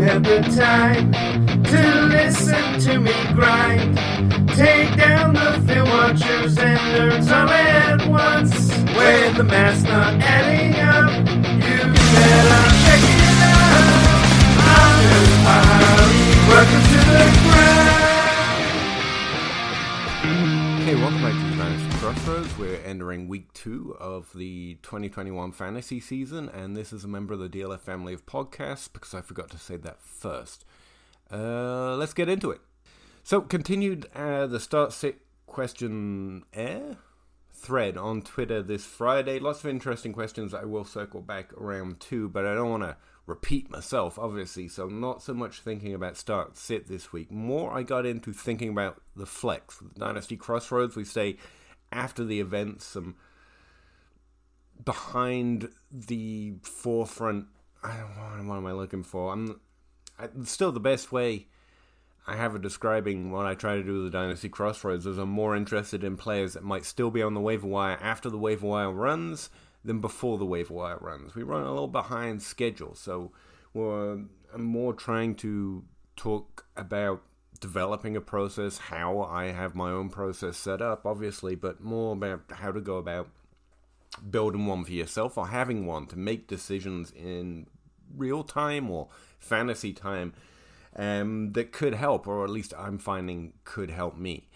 have 0.00 0.24
the 0.24 0.40
time 0.56 1.12
to 1.62 2.06
listen 2.06 2.80
to 2.80 2.98
me 2.98 3.12
grind. 3.32 3.96
Take 4.48 4.96
down 4.96 5.34
the 5.34 5.62
film 5.66 5.88
watchers 5.88 6.58
and 6.58 6.78
nerds 6.94 7.30
all 7.30 7.48
at 7.48 8.06
once. 8.08 8.70
When 8.96 9.34
the 9.36 9.44
math's 9.44 9.82
not 9.84 10.14
adding 10.20 10.74
up, 10.80 11.12
you 11.62 11.78
better 12.12 12.64
check 12.82 13.02
it 13.02 13.38
out. 13.42 14.18
I'm 14.58 14.96
just 15.10 15.34
Polly. 15.44 16.22
Welcome 16.48 16.84
to 16.90 16.98
the 17.10 17.24
ground. 17.44 18.04
Okay, 20.82 20.94
welcome 20.96 21.22
back 21.22 21.36
Crossroads. 22.14 22.58
We're 22.58 22.80
entering 22.84 23.28
week 23.28 23.52
two 23.54 23.96
of 23.98 24.30
the 24.34 24.78
2021 24.82 25.52
fantasy 25.52 26.00
season, 26.00 26.48
and 26.48 26.76
this 26.76 26.92
is 26.92 27.02
a 27.02 27.08
member 27.08 27.34
of 27.34 27.40
the 27.40 27.48
DLF 27.48 27.80
family 27.80 28.12
of 28.12 28.24
podcasts 28.24 28.92
because 28.92 29.14
I 29.14 29.20
forgot 29.20 29.50
to 29.50 29.58
say 29.58 29.76
that 29.76 30.00
first. 30.00 30.64
Uh, 31.32 31.96
let's 31.96 32.14
get 32.14 32.28
into 32.28 32.50
it. 32.50 32.60
So, 33.24 33.40
continued 33.40 34.06
uh, 34.14 34.46
the 34.46 34.60
start 34.60 34.92
sit 34.92 35.22
question 35.46 36.44
air 36.52 36.98
thread 37.52 37.96
on 37.96 38.22
Twitter 38.22 38.62
this 38.62 38.84
Friday. 38.84 39.38
Lots 39.38 39.64
of 39.64 39.70
interesting 39.70 40.12
questions 40.12 40.54
I 40.54 40.64
will 40.64 40.84
circle 40.84 41.20
back 41.20 41.52
around 41.54 42.00
to, 42.00 42.28
but 42.28 42.46
I 42.46 42.54
don't 42.54 42.70
want 42.70 42.82
to 42.84 42.96
repeat 43.26 43.70
myself, 43.70 44.18
obviously. 44.18 44.68
So, 44.68 44.86
not 44.86 45.22
so 45.22 45.34
much 45.34 45.60
thinking 45.60 45.94
about 45.94 46.16
start 46.16 46.56
sit 46.56 46.86
this 46.86 47.12
week. 47.12 47.30
More, 47.30 47.72
I 47.72 47.82
got 47.82 48.06
into 48.06 48.32
thinking 48.32 48.68
about 48.70 49.02
the 49.16 49.26
flex. 49.26 49.82
Dynasty 49.98 50.36
Crossroads, 50.36 50.96
we 50.96 51.04
say 51.04 51.38
after 51.94 52.24
the 52.24 52.40
event, 52.40 52.82
some 52.82 53.04
um, 53.04 53.14
behind 54.84 55.70
the 55.90 56.54
forefront. 56.62 57.46
I 57.82 57.96
don't 57.96 58.16
know, 58.16 58.48
what 58.50 58.56
am 58.58 58.66
I 58.66 58.72
looking 58.72 59.02
for? 59.02 59.32
I'm 59.32 59.60
I, 60.18 60.28
still 60.44 60.72
the 60.72 60.80
best 60.80 61.12
way 61.12 61.46
I 62.26 62.36
have 62.36 62.54
of 62.54 62.62
describing 62.62 63.30
what 63.30 63.46
I 63.46 63.54
try 63.54 63.76
to 63.76 63.82
do 63.82 63.94
with 63.94 64.04
the 64.04 64.18
Dynasty 64.18 64.48
Crossroads 64.48 65.06
is 65.06 65.18
I'm 65.18 65.28
more 65.28 65.54
interested 65.54 66.02
in 66.02 66.16
players 66.16 66.54
that 66.54 66.64
might 66.64 66.84
still 66.84 67.10
be 67.10 67.22
on 67.22 67.34
the 67.34 67.40
waiver 67.40 67.66
wire 67.66 67.98
after 68.00 68.30
the 68.30 68.38
waiver 68.38 68.66
wire 68.66 68.90
runs 68.90 69.50
than 69.84 70.00
before 70.00 70.38
the 70.38 70.46
waiver 70.46 70.72
wire 70.72 70.98
runs. 71.00 71.34
We 71.34 71.42
run 71.42 71.64
a 71.64 71.70
little 71.70 71.88
behind 71.88 72.42
schedule, 72.42 72.94
so 72.94 73.32
we're 73.74 74.20
I'm 74.54 74.62
more 74.62 74.94
trying 74.94 75.34
to 75.36 75.84
talk 76.16 76.64
about 76.76 77.22
developing 77.60 78.16
a 78.16 78.20
process, 78.20 78.78
how 78.78 79.20
I 79.20 79.46
have 79.46 79.74
my 79.74 79.90
own 79.90 80.08
process 80.08 80.56
set 80.56 80.82
up, 80.82 81.06
obviously, 81.06 81.54
but 81.54 81.82
more 81.82 82.12
about 82.12 82.42
how 82.50 82.72
to 82.72 82.80
go 82.80 82.96
about 82.96 83.28
building 84.30 84.66
one 84.66 84.84
for 84.84 84.92
yourself 84.92 85.36
or 85.36 85.48
having 85.48 85.86
one 85.86 86.06
to 86.06 86.18
make 86.18 86.46
decisions 86.46 87.10
in 87.10 87.66
real 88.16 88.44
time 88.44 88.90
or 88.90 89.08
fantasy 89.38 89.92
time 89.92 90.32
um, 90.96 91.52
that 91.52 91.72
could 91.72 91.94
help, 91.94 92.26
or 92.26 92.44
at 92.44 92.50
least 92.50 92.72
I'm 92.78 92.98
finding 92.98 93.52
could 93.64 93.90
help 93.90 94.16
me. 94.16 94.48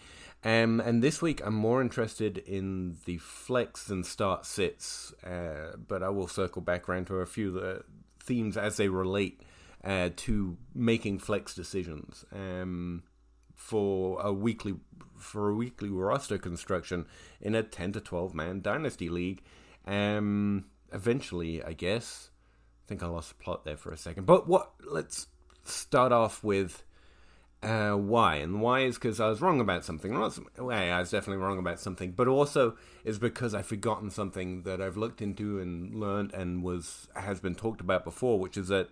Um, 0.43 0.79
and 0.79 1.03
this 1.03 1.21
week 1.21 1.41
I'm 1.45 1.53
more 1.53 1.81
interested 1.81 2.37
in 2.37 2.95
the 3.05 3.17
flex 3.17 3.89
and 3.89 4.05
start 4.05 4.45
sits, 4.45 5.13
uh, 5.25 5.75
but 5.87 6.01
I 6.01 6.09
will 6.09 6.29
circle 6.29 6.61
back 6.61 6.87
around 6.87 7.07
to 7.07 7.15
a 7.15 7.25
few 7.25 7.49
of 7.49 7.53
the 7.55 7.83
themes 8.23 8.55
as 8.55 8.77
they 8.77 8.87
relate 8.87 9.41
uh, 9.83 10.09
to 10.15 10.57
making 10.73 11.19
flex 11.19 11.53
decisions 11.53 12.25
um, 12.33 13.03
for 13.55 14.21
a 14.21 14.33
weekly 14.33 14.75
for 15.17 15.49
a 15.49 15.55
weekly 15.55 15.89
roster 15.89 16.37
construction 16.37 17.05
in 17.41 17.53
a 17.53 17.61
10 17.61 17.91
to 17.93 18.01
12 18.01 18.33
man 18.33 18.61
dynasty 18.61 19.09
league. 19.09 19.41
Um, 19.85 20.65
eventually, 20.93 21.63
I 21.63 21.73
guess. 21.73 22.29
I 22.85 22.87
think 22.87 23.03
I 23.03 23.07
lost 23.07 23.29
the 23.29 23.43
plot 23.43 23.65
there 23.65 23.77
for 23.77 23.91
a 23.91 23.97
second. 23.97 24.25
But 24.25 24.47
what? 24.47 24.71
Let's 24.89 25.27
start 25.63 26.11
off 26.11 26.43
with 26.43 26.83
uh, 27.61 27.91
why, 27.91 28.35
and 28.35 28.61
why 28.61 28.81
is 28.81 28.95
because 28.95 29.19
I 29.19 29.27
was 29.27 29.41
wrong 29.41 29.59
about 29.59 29.83
something. 29.83 30.13
Not 30.13 30.33
some, 30.33 30.47
well, 30.57 30.71
I 30.71 30.99
was 30.99 31.11
definitely 31.11 31.43
wrong 31.43 31.59
about 31.59 31.79
something, 31.79 32.11
but 32.11 32.27
also 32.27 32.77
is 33.03 33.19
because 33.19 33.53
I've 33.53 33.65
forgotten 33.65 34.09
something 34.09 34.63
that 34.63 34.81
I've 34.81 34.97
looked 34.97 35.21
into 35.21 35.59
and 35.59 35.93
learned 35.93 36.33
and 36.33 36.63
was 36.63 37.09
has 37.15 37.39
been 37.39 37.55
talked 37.55 37.81
about 37.81 38.05
before, 38.05 38.39
which 38.39 38.57
is 38.57 38.69
that 38.69 38.89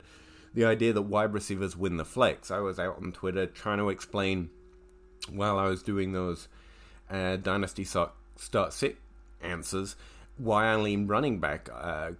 the 0.58 0.66
idea 0.66 0.92
that 0.92 1.04
wide 1.04 1.34
receivers 1.34 1.78
win 1.78 1.98
the 1.98 2.04
flex. 2.04 2.50
I 2.50 2.58
was 2.58 2.80
out 2.80 2.98
on 2.98 3.12
Twitter 3.12 3.46
trying 3.46 3.78
to 3.78 3.90
explain 3.90 4.50
while 5.32 5.60
I 5.60 5.68
was 5.68 5.84
doing 5.84 6.14
those 6.14 6.48
uh, 7.12 7.36
dynasty 7.36 7.84
start 7.84 8.14
sit 8.74 8.98
answers 9.40 9.96
why 10.36 10.66
I 10.66 10.76
lean 10.78 11.06
running 11.06 11.40
back 11.40 11.70
uh, 11.72 12.14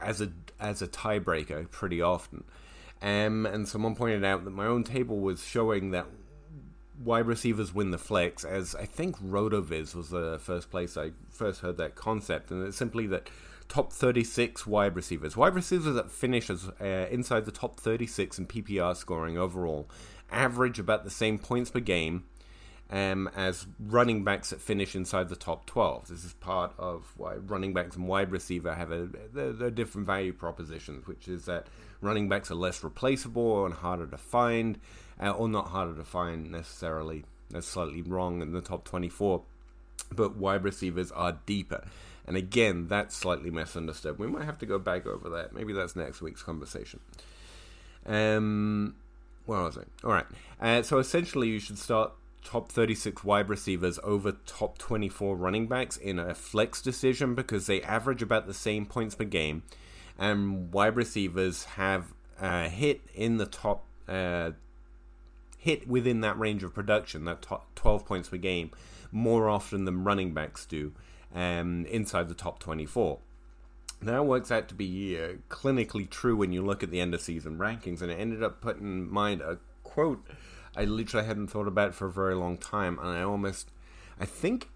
as 0.00 0.20
a 0.20 0.32
as 0.58 0.82
a 0.82 0.88
tiebreaker 0.88 1.70
pretty 1.70 2.02
often. 2.02 2.42
Um, 3.00 3.46
and 3.46 3.68
someone 3.68 3.94
pointed 3.94 4.24
out 4.24 4.44
that 4.44 4.50
my 4.50 4.66
own 4.66 4.82
table 4.82 5.20
was 5.20 5.44
showing 5.44 5.92
that 5.92 6.06
wide 7.04 7.26
receivers 7.26 7.72
win 7.72 7.92
the 7.92 7.98
flex, 7.98 8.44
as 8.44 8.74
I 8.74 8.86
think 8.86 9.16
Rotoviz 9.20 9.94
was 9.94 10.10
the 10.10 10.40
first 10.42 10.68
place 10.68 10.96
I 10.96 11.12
first 11.30 11.60
heard 11.60 11.76
that 11.76 11.94
concept, 11.94 12.50
and 12.50 12.66
it's 12.66 12.76
simply 12.76 13.06
that 13.06 13.30
top 13.72 13.90
36 13.90 14.66
wide 14.66 14.94
receivers, 14.94 15.34
wide 15.34 15.54
receivers 15.54 15.94
that 15.94 16.10
finish 16.10 16.50
as 16.50 16.70
uh, 16.78 17.06
inside 17.10 17.46
the 17.46 17.50
top 17.50 17.80
36 17.80 18.38
in 18.38 18.46
PPR 18.46 18.94
scoring 18.94 19.38
overall, 19.38 19.88
average 20.30 20.78
about 20.78 21.04
the 21.04 21.10
same 21.10 21.38
points 21.38 21.70
per 21.70 21.80
game 21.80 22.24
um, 22.90 23.30
as 23.34 23.66
running 23.80 24.24
backs 24.24 24.50
that 24.50 24.60
finish 24.60 24.94
inside 24.94 25.30
the 25.30 25.36
top 25.36 25.64
12. 25.64 26.08
This 26.08 26.22
is 26.22 26.34
part 26.34 26.74
of 26.76 27.14
why 27.16 27.36
running 27.36 27.72
backs 27.72 27.96
and 27.96 28.06
wide 28.06 28.30
receiver 28.30 28.74
have 28.74 28.92
a 28.92 29.08
they're, 29.32 29.54
they're 29.54 29.70
different 29.70 30.06
value 30.06 30.34
propositions, 30.34 31.06
which 31.06 31.26
is 31.26 31.46
that 31.46 31.66
running 32.02 32.28
backs 32.28 32.50
are 32.50 32.56
less 32.56 32.84
replaceable 32.84 33.64
and 33.64 33.72
harder 33.72 34.06
to 34.06 34.18
find, 34.18 34.78
uh, 35.18 35.30
or 35.30 35.48
not 35.48 35.68
harder 35.68 35.94
to 35.94 36.04
find 36.04 36.50
necessarily. 36.50 37.24
That's 37.48 37.68
slightly 37.68 38.02
wrong 38.02 38.42
in 38.42 38.52
the 38.52 38.60
top 38.60 38.84
24, 38.84 39.42
but 40.14 40.36
wide 40.36 40.62
receivers 40.62 41.10
are 41.10 41.38
deeper. 41.46 41.86
And 42.26 42.36
again, 42.36 42.86
that's 42.88 43.16
slightly 43.16 43.50
misunderstood. 43.50 44.18
We 44.18 44.26
might 44.26 44.44
have 44.44 44.58
to 44.58 44.66
go 44.66 44.78
back 44.78 45.06
over 45.06 45.28
that. 45.30 45.52
Maybe 45.52 45.72
that's 45.72 45.96
next 45.96 46.22
week's 46.22 46.42
conversation. 46.42 47.00
Um, 48.06 48.94
where 49.46 49.60
was 49.60 49.76
I? 49.76 49.82
All 50.04 50.12
right. 50.12 50.26
Uh, 50.60 50.82
so 50.82 50.98
essentially, 50.98 51.48
you 51.48 51.58
should 51.58 51.78
start 51.78 52.12
top 52.44 52.70
36 52.70 53.24
wide 53.24 53.48
receivers 53.48 53.98
over 54.02 54.32
top 54.46 54.78
24 54.78 55.36
running 55.36 55.66
backs 55.66 55.96
in 55.96 56.18
a 56.18 56.34
flex 56.34 56.82
decision 56.82 57.34
because 57.34 57.66
they 57.66 57.82
average 57.82 58.22
about 58.22 58.46
the 58.46 58.54
same 58.54 58.86
points 58.86 59.14
per 59.14 59.24
game, 59.24 59.62
and 60.18 60.72
wide 60.72 60.96
receivers 60.96 61.64
have 61.64 62.12
uh, 62.40 62.68
hit 62.68 63.00
in 63.14 63.36
the 63.36 63.46
top 63.46 63.84
uh, 64.08 64.52
hit 65.58 65.88
within 65.88 66.20
that 66.20 66.38
range 66.38 66.64
of 66.64 66.74
production, 66.74 67.24
that 67.24 67.42
top 67.42 67.72
12 67.76 68.04
points 68.04 68.28
per 68.28 68.36
game, 68.36 68.70
more 69.12 69.48
often 69.48 69.84
than 69.84 70.04
running 70.04 70.34
backs 70.34 70.66
do 70.66 70.92
um, 71.34 71.86
inside 71.86 72.28
the 72.28 72.34
top 72.34 72.58
24. 72.58 73.18
That 74.00 74.26
works 74.26 74.50
out 74.50 74.68
to 74.68 74.74
be 74.74 75.16
uh, 75.16 75.34
clinically 75.48 76.10
true 76.10 76.36
when 76.36 76.52
you 76.52 76.62
look 76.62 76.82
at 76.82 76.90
the 76.90 77.00
end 77.00 77.14
of 77.14 77.20
season 77.20 77.58
rankings, 77.58 78.02
and 78.02 78.10
it 78.10 78.18
ended 78.18 78.42
up 78.42 78.60
putting 78.60 78.82
in 78.82 79.12
mind 79.12 79.40
a 79.40 79.58
quote 79.84 80.26
I 80.76 80.84
literally 80.84 81.26
hadn't 81.26 81.48
thought 81.48 81.68
about 81.68 81.94
for 81.94 82.06
a 82.06 82.12
very 82.12 82.34
long 82.34 82.56
time, 82.56 82.98
and 82.98 83.08
I 83.08 83.22
almost, 83.22 83.70
I 84.18 84.24
think, 84.24 84.70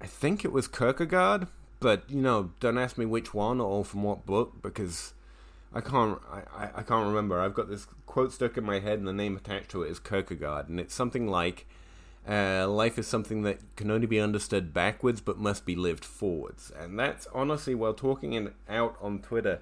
I 0.00 0.06
think 0.06 0.44
it 0.44 0.52
was 0.52 0.68
Kierkegaard, 0.68 1.48
but 1.80 2.08
you 2.08 2.20
know, 2.20 2.52
don't 2.60 2.78
ask 2.78 2.96
me 2.96 3.06
which 3.06 3.34
one 3.34 3.60
or 3.60 3.84
from 3.84 4.02
what 4.02 4.24
book 4.24 4.62
because 4.62 5.14
I 5.74 5.80
can't, 5.80 6.20
I, 6.30 6.42
I, 6.56 6.70
I 6.76 6.82
can't 6.82 7.06
remember. 7.06 7.40
I've 7.40 7.54
got 7.54 7.68
this 7.68 7.86
quote 8.06 8.32
stuck 8.32 8.56
in 8.56 8.64
my 8.64 8.78
head, 8.78 8.98
and 8.98 9.08
the 9.08 9.12
name 9.12 9.36
attached 9.36 9.70
to 9.70 9.82
it 9.82 9.90
is 9.90 9.98
Kierkegaard, 9.98 10.68
and 10.68 10.78
it's 10.80 10.94
something 10.94 11.28
like. 11.28 11.66
Uh, 12.28 12.68
life 12.68 12.98
is 12.98 13.06
something 13.06 13.42
that 13.42 13.58
can 13.76 13.90
only 13.90 14.06
be 14.06 14.20
understood 14.20 14.74
backwards 14.74 15.20
but 15.20 15.38
must 15.38 15.64
be 15.64 15.74
lived 15.74 16.04
forwards. 16.04 16.70
And 16.78 16.98
that's 16.98 17.26
honestly, 17.32 17.74
while 17.74 17.94
talking 17.94 18.34
in, 18.34 18.52
out 18.68 18.96
on 19.00 19.20
Twitter, 19.20 19.60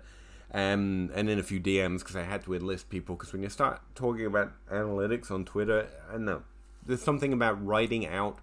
um, 0.52 1.10
and 1.14 1.28
in 1.28 1.38
a 1.38 1.42
few 1.42 1.60
DMs 1.60 1.98
because 2.00 2.16
I 2.16 2.22
had 2.22 2.44
to 2.44 2.54
enlist 2.54 2.88
people. 2.88 3.16
Because 3.16 3.32
when 3.32 3.42
you 3.42 3.48
start 3.48 3.80
talking 3.94 4.26
about 4.26 4.52
analytics 4.70 5.30
on 5.30 5.44
Twitter, 5.44 5.88
I 6.12 6.18
know, 6.18 6.42
there's 6.84 7.02
something 7.02 7.32
about 7.32 7.64
writing 7.64 8.06
out 8.06 8.38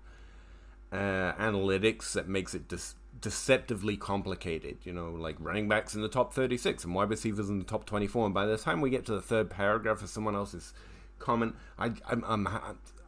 uh, 0.92 1.34
analytics 1.34 2.14
that 2.14 2.28
makes 2.28 2.54
it 2.54 2.72
deceptively 3.20 3.98
complicated. 3.98 4.78
You 4.84 4.94
know, 4.94 5.10
like 5.10 5.36
running 5.40 5.68
backs 5.68 5.96
in 5.96 6.02
the 6.02 6.10
top 6.10 6.34
36 6.34 6.84
and 6.84 6.94
wide 6.94 7.10
receivers 7.10 7.50
in 7.50 7.60
the 7.60 7.66
top 7.66 7.86
24. 7.86 8.26
And 8.26 8.34
by 8.34 8.46
the 8.46 8.58
time 8.58 8.82
we 8.82 8.90
get 8.90 9.06
to 9.08 9.14
the 9.14 9.22
third 9.22 9.50
paragraph 9.50 10.02
of 10.02 10.10
someone 10.10 10.36
else's 10.36 10.74
comment, 11.18 11.56
I, 11.80 11.92
I'm, 12.08 12.24
I'm, 12.28 12.48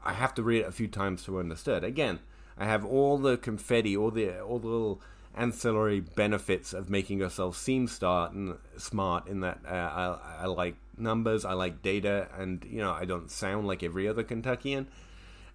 I 0.08 0.14
have 0.14 0.34
to 0.36 0.44
read 0.44 0.62
it 0.62 0.68
a 0.68 0.72
few 0.72 0.88
times 0.88 1.24
to 1.26 1.38
understand. 1.38 1.84
Again, 1.84 2.20
I 2.58 2.64
have 2.64 2.86
all 2.86 3.18
the 3.18 3.36
confetti, 3.36 3.96
all 3.98 4.10
the 4.10 4.40
all 4.40 4.58
the 4.58 4.68
little 4.68 5.02
ancillary 5.36 6.00
benefits 6.00 6.74
of 6.74 6.90
making 6.90 7.20
yourself 7.20 7.58
seem 7.58 7.88
smart 7.88 8.32
and 8.32 8.56
smart 8.78 9.28
in 9.28 9.42
that 9.42 9.60
uh, 9.68 9.70
I, 9.70 10.20
I, 10.44 10.46
like 10.46 10.76
numbers, 10.98 11.44
I 11.44 11.54
like 11.54 11.82
data, 11.82 12.30
and 12.38 12.66
you 12.70 12.80
know 12.80 12.94
I 12.94 13.04
don't 13.04 13.30
sound 13.30 13.68
like 13.68 13.84
every 13.84 14.08
other 14.08 14.24
Kentuckian. 14.24 14.88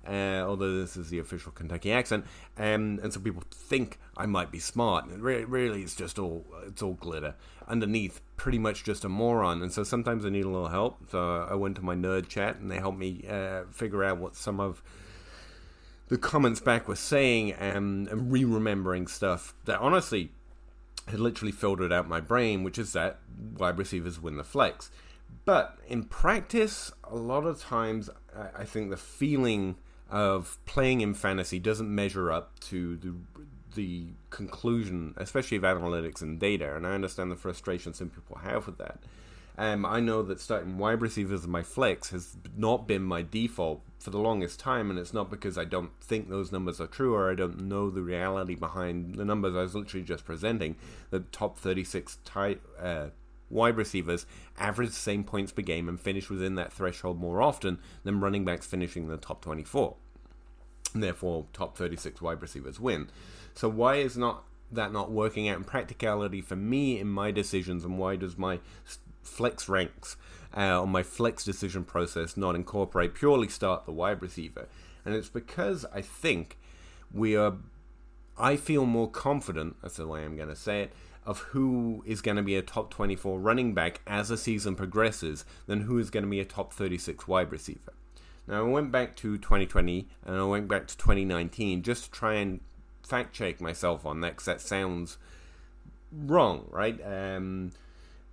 Uh, 0.07 0.45
although 0.47 0.81
this 0.81 0.97
is 0.97 1.11
the 1.11 1.19
official 1.19 1.53
Kentucky 1.53 1.93
accent, 1.93 2.25
um, 2.57 2.99
and 3.03 3.13
so 3.13 3.21
people 3.21 3.43
think 3.51 3.99
I 4.17 4.27
might 4.27 4.51
be 4.51 4.59
smart. 4.59 5.07
And 5.07 5.23
really, 5.23 5.45
really, 5.45 5.83
it's 5.83 5.95
just 5.95 6.19
all 6.19 6.45
it's 6.67 6.83
all 6.83 6.95
glitter 6.95 7.35
underneath. 7.69 8.21
Pretty 8.37 8.59
much 8.59 8.85
just 8.85 9.05
a 9.05 9.09
moron, 9.09 9.63
and 9.63 9.73
so 9.73 9.85
sometimes 9.85 10.25
I 10.25 10.31
need 10.31 10.45
a 10.45 10.49
little 10.49 10.69
help. 10.69 11.11
So 11.11 11.47
I 11.49 11.55
went 11.55 11.77
to 11.77 11.83
my 11.83 11.95
nerd 11.95 12.29
chat, 12.29 12.57
and 12.57 12.71
they 12.71 12.79
helped 12.79 12.99
me 12.99 13.25
uh, 13.29 13.65
figure 13.71 14.03
out 14.03 14.19
what 14.19 14.35
some 14.35 14.59
of 14.61 14.83
the 16.09 16.19
comments 16.19 16.61
back 16.61 16.89
were 16.89 16.97
saying, 16.97 17.55
um, 17.61 18.09
and 18.11 18.33
re-remembering 18.33 19.07
stuff 19.07 19.55
that 19.65 19.79
honestly 19.79 20.33
had 21.09 21.21
literally 21.21 21.53
filtered 21.53 21.93
out 21.93 22.09
my 22.09 22.21
brain, 22.21 22.63
which 22.63 22.79
is 22.79 22.93
that 22.93 23.21
wide 23.59 23.79
receivers 23.79 24.21
win 24.21 24.37
the 24.37 24.45
flex. 24.45 24.91
But 25.45 25.79
in 25.89 26.05
practice, 26.05 26.93
a 27.05 27.17
lot 27.17 27.45
of 27.45 27.61
times, 27.61 28.11
I 28.55 28.65
think 28.65 28.91
the 28.91 28.97
feeling 28.97 29.77
of 30.13 30.59
playing 30.67 31.01
in 31.01 31.15
fantasy 31.15 31.59
doesn't 31.59 31.93
measure 31.93 32.31
up 32.31 32.61
to 32.61 32.97
the 32.97 33.15
the 33.75 34.09
conclusion, 34.29 35.15
especially 35.17 35.57
of 35.57 35.63
analytics 35.63 36.21
and 36.21 36.39
data. 36.39 36.77
And 36.77 36.87
I 36.87 36.91
understand 36.91 37.33
the 37.33 37.37
frustration 37.37 37.95
some 37.95 38.11
people 38.11 38.37
have 38.37 38.67
with 38.67 38.77
that. 38.77 38.99
Um, 39.57 39.87
I 39.87 39.99
know 39.99 40.23
that 40.23 40.41
starting 40.41 40.77
wide 40.77 41.01
receivers 41.01 41.45
in 41.45 41.51
my 41.51 41.63
flex 41.63 42.11
has 42.11 42.37
not 42.55 42.87
been 42.87 43.03
my 43.03 43.23
default 43.23 43.83
for 43.99 44.11
the 44.11 44.19
longest 44.19 44.61
time, 44.61 44.91
and 44.91 44.99
it's 44.99 45.15
not 45.15 45.31
because 45.31 45.57
I 45.57 45.65
don't 45.65 45.93
think 46.03 46.29
those 46.29 46.53
numbers 46.53 46.81
are 46.83 46.87
true 46.87 47.15
or 47.15 47.31
I 47.31 47.35
don't 47.35 47.63
know 47.63 47.89
the 47.89 48.03
reality 48.03 48.55
behind 48.55 49.15
the 49.15 49.25
numbers 49.25 49.55
I 49.55 49.63
was 49.63 49.75
literally 49.75 50.05
just 50.05 50.27
presenting. 50.27 50.77
The 51.09 51.21
top 51.21 51.59
36 51.59 52.19
type, 52.25 52.67
uh, 52.79 53.09
wide 53.49 53.77
receivers 53.77 54.27
average 54.59 54.91
the 54.91 54.95
same 54.95 55.25
points 55.25 55.53
per 55.53 55.63
game 55.63 55.89
and 55.89 55.99
finish 55.99 56.29
within 56.29 56.55
that 56.57 56.73
threshold 56.73 57.19
more 57.19 57.41
often 57.41 57.79
than 58.05 58.21
running 58.21 58.45
backs 58.45 58.67
finishing 58.67 59.05
in 59.05 59.09
the 59.11 59.17
top 59.19 59.43
24 59.43 59.97
and 60.95 61.03
therefore 61.03 61.47
top 61.53 61.77
36 61.77 62.21
wide 62.21 62.43
receivers 62.43 62.81
win. 62.81 63.09
So 63.55 63.69
why 63.69 63.97
is 63.97 64.17
not 64.17 64.45
that 64.73 64.93
not 64.93 65.11
working 65.11 65.49
out 65.49 65.59
in 65.59 65.65
practicality 65.65 66.41
for 66.41 66.57
me 66.57 66.99
in 66.99 67.09
my 67.09 67.31
decisions, 67.31 67.85
and 67.85 67.99
why 67.99 68.17
does 68.17 68.39
my 68.39 68.59
flex 69.23 69.69
ranks 69.69 70.17
uh, 70.57 70.83
on 70.83 70.89
my 70.89 71.03
flex 71.03 71.45
decision 71.45 71.85
process 71.85 72.37
not 72.37 72.55
incorporate 72.55 73.15
purely 73.15 73.49
start 73.49 73.85
the 73.85 73.93
wide 73.93 74.23
receiver? 74.23 74.69
And 75.05 75.15
it's 75.15 75.29
because 75.29 75.85
I 75.93 76.01
think 76.01 76.59
we 77.13 77.37
are. 77.37 77.55
I 78.39 78.57
feel 78.57 78.87
more 78.87 79.11
confident. 79.11 79.77
That's 79.83 79.97
the 79.97 80.07
way 80.07 80.25
I'm 80.25 80.37
going 80.37 80.49
to 80.49 80.57
say 80.57 80.83
it. 80.83 80.93
Of 81.25 81.39
who 81.39 82.03
is 82.05 82.21
going 82.21 82.37
to 82.37 82.43
be 82.43 82.57
a 82.57 82.63
top 82.63 82.91
24 82.91 83.39
running 83.39 83.75
back 83.75 84.01
as 84.09 84.29
the 84.29 84.37
season 84.37 84.75
progresses 84.75 85.45
than 85.67 85.83
who 85.83 85.99
is 85.99 86.11
going 86.11 86.25
to 86.25 86.31
be 86.31 86.41
a 86.41 86.45
top 86.45 86.73
36 86.73 87.29
wide 87.29 87.53
receiver. 87.53 87.93
Now, 88.53 88.67
I 88.67 88.69
went 88.69 88.93
back 88.93 89.17
to 89.17 89.39
2020 89.39 90.09
and 90.27 90.37
I 90.37 90.45
went 90.45 90.69
back 90.69 90.87
to 90.89 90.97
2019 90.99 91.83
just 91.83 92.05
to 92.05 92.11
try 92.11 92.35
and 92.35 92.61
fact 93.03 93.35
check 93.35 93.63
myself 93.63 94.05
on 94.05 94.21
that 94.21 94.33
because 94.33 94.45
that 94.45 94.61
sounds 94.61 95.17
wrong, 96.13 96.67
right? 96.69 97.01
Um, 97.03 97.73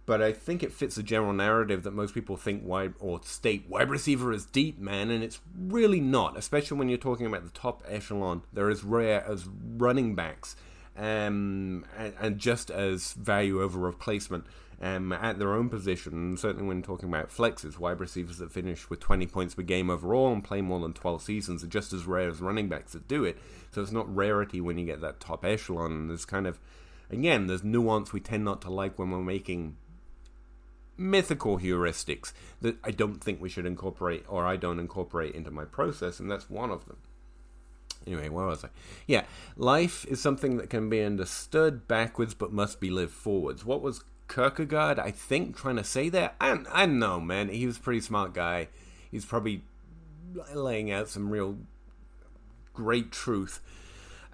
but 0.05 0.21
I 0.21 0.33
think 0.33 0.61
it 0.61 0.73
fits 0.73 0.95
the 0.95 1.03
general 1.03 1.31
narrative 1.31 1.83
that 1.83 1.91
most 1.91 2.13
people 2.13 2.35
think 2.35 2.65
wide 2.65 2.95
or 2.99 3.21
state 3.23 3.69
wide 3.69 3.89
receiver 3.89 4.33
is 4.33 4.43
deep, 4.43 4.77
man, 4.77 5.09
and 5.09 5.23
it's 5.23 5.39
really 5.57 6.01
not. 6.01 6.35
Especially 6.35 6.77
when 6.77 6.89
you're 6.89 6.97
talking 6.97 7.25
about 7.25 7.45
the 7.45 7.57
top 7.57 7.81
echelon, 7.87 8.41
they're 8.51 8.69
as 8.69 8.83
rare 8.83 9.23
as 9.25 9.47
running 9.47 10.15
backs, 10.15 10.57
um, 10.97 11.85
and, 11.97 12.13
and 12.19 12.39
just 12.39 12.69
as 12.69 13.13
value 13.13 13.61
over 13.61 13.79
replacement 13.79 14.43
um, 14.81 15.11
at 15.11 15.39
their 15.39 15.53
own 15.53 15.69
position. 15.69 16.37
Certainly 16.37 16.67
when 16.67 16.81
talking 16.81 17.09
about 17.09 17.29
flexes, 17.29 17.77
wide 17.77 17.99
receivers 17.99 18.37
that 18.37 18.51
finish 18.51 18.89
with 18.89 18.99
20 18.99 19.27
points 19.27 19.55
per 19.55 19.61
game 19.61 19.89
overall 19.89 20.31
and 20.31 20.43
play 20.43 20.61
more 20.61 20.79
than 20.79 20.93
12 20.93 21.21
seasons 21.21 21.63
are 21.63 21.67
just 21.67 21.93
as 21.93 22.05
rare 22.05 22.29
as 22.29 22.41
running 22.41 22.69
backs 22.69 22.93
that 22.93 23.07
do 23.07 23.23
it. 23.25 23.37
So 23.71 23.81
it's 23.81 23.91
not 23.91 24.13
rarity 24.13 24.61
when 24.61 24.77
you 24.77 24.85
get 24.85 25.01
that 25.01 25.19
top 25.19 25.43
echelon. 25.43 25.91
And 25.91 26.09
there's 26.09 26.25
kind 26.25 26.47
of, 26.47 26.59
again, 27.09 27.47
there's 27.47 27.63
nuance 27.63 28.13
we 28.13 28.19
tend 28.19 28.45
not 28.45 28.61
to 28.61 28.69
like 28.69 28.97
when 28.97 29.11
we're 29.11 29.19
making 29.19 29.75
mythical 30.99 31.59
heuristics 31.59 32.33
that 32.61 32.77
I 32.83 32.91
don't 32.91 33.23
think 33.23 33.41
we 33.41 33.49
should 33.49 33.65
incorporate 33.65 34.25
or 34.27 34.45
I 34.45 34.57
don't 34.57 34.79
incorporate 34.79 35.33
into 35.33 35.49
my 35.49 35.65
process, 35.65 36.19
and 36.19 36.29
that's 36.29 36.49
one 36.49 36.71
of 36.71 36.85
them. 36.85 36.97
Anyway, 38.05 38.29
where 38.29 38.45
was 38.45 38.63
I? 38.63 38.69
Yeah, 39.07 39.23
life 39.55 40.05
is 40.07 40.21
something 40.21 40.57
that 40.57 40.69
can 40.69 40.89
be 40.89 41.01
understood 41.01 41.87
backwards 41.87 42.33
but 42.33 42.51
must 42.51 42.79
be 42.79 42.89
lived 42.89 43.13
forwards. 43.13 43.65
What 43.65 43.81
was 43.81 44.03
Kierkegaard, 44.29 44.99
I 44.99 45.11
think, 45.11 45.57
trying 45.57 45.75
to 45.75 45.83
say 45.83 46.07
that. 46.09 46.35
I, 46.39 46.57
I 46.71 46.85
don't 46.85 46.99
know, 46.99 47.19
man. 47.19 47.49
He 47.49 47.65
was 47.65 47.77
a 47.77 47.81
pretty 47.81 48.01
smart 48.01 48.33
guy. 48.33 48.69
He's 49.11 49.25
probably 49.25 49.63
laying 50.53 50.91
out 50.91 51.09
some 51.09 51.29
real 51.29 51.57
great 52.73 53.11
truth 53.11 53.59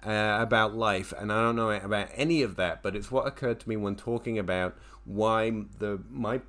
uh, 0.04 0.38
about 0.40 0.76
life, 0.76 1.12
and 1.18 1.32
I 1.32 1.42
don't 1.42 1.56
know 1.56 1.70
about 1.70 2.08
any 2.14 2.42
of 2.42 2.56
that. 2.56 2.82
But 2.82 2.94
it's 2.94 3.10
what 3.10 3.26
occurred 3.26 3.60
to 3.60 3.68
me 3.68 3.76
when 3.76 3.96
talking 3.96 4.38
about 4.38 4.76
why 5.04 5.50
the 5.78 6.00
my 6.10 6.42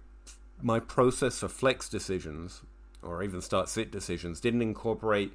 my 0.62 0.80
process 0.80 1.40
for 1.40 1.48
flex 1.48 1.88
decisions 1.88 2.62
or 3.02 3.24
even 3.24 3.42
start 3.42 3.70
sit 3.70 3.92
decisions 3.92 4.40
didn't 4.40 4.62
incorporate 4.62 5.32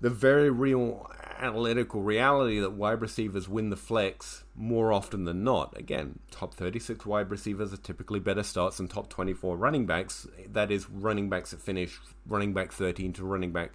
the 0.00 0.10
very 0.10 0.50
real 0.50 1.10
analytical 1.38 2.02
reality 2.02 2.58
that 2.60 2.72
wide 2.72 3.00
receivers 3.00 3.48
win 3.48 3.70
the 3.70 3.76
flex 3.76 4.44
more 4.54 4.92
often 4.92 5.24
than 5.24 5.44
not. 5.44 5.76
Again, 5.76 6.18
top 6.30 6.54
36 6.54 7.04
wide 7.06 7.30
receivers 7.30 7.72
are 7.72 7.78
typically 7.78 8.20
better 8.20 8.42
starts 8.42 8.78
than 8.78 8.88
top 8.88 9.08
24 9.08 9.56
running 9.56 9.86
backs. 9.86 10.26
That 10.48 10.70
is, 10.70 10.88
running 10.90 11.28
backs 11.28 11.50
that 11.50 11.60
finish 11.60 11.98
running 12.26 12.52
back 12.52 12.72
13 12.72 13.12
to 13.14 13.24
running 13.24 13.52
back 13.52 13.72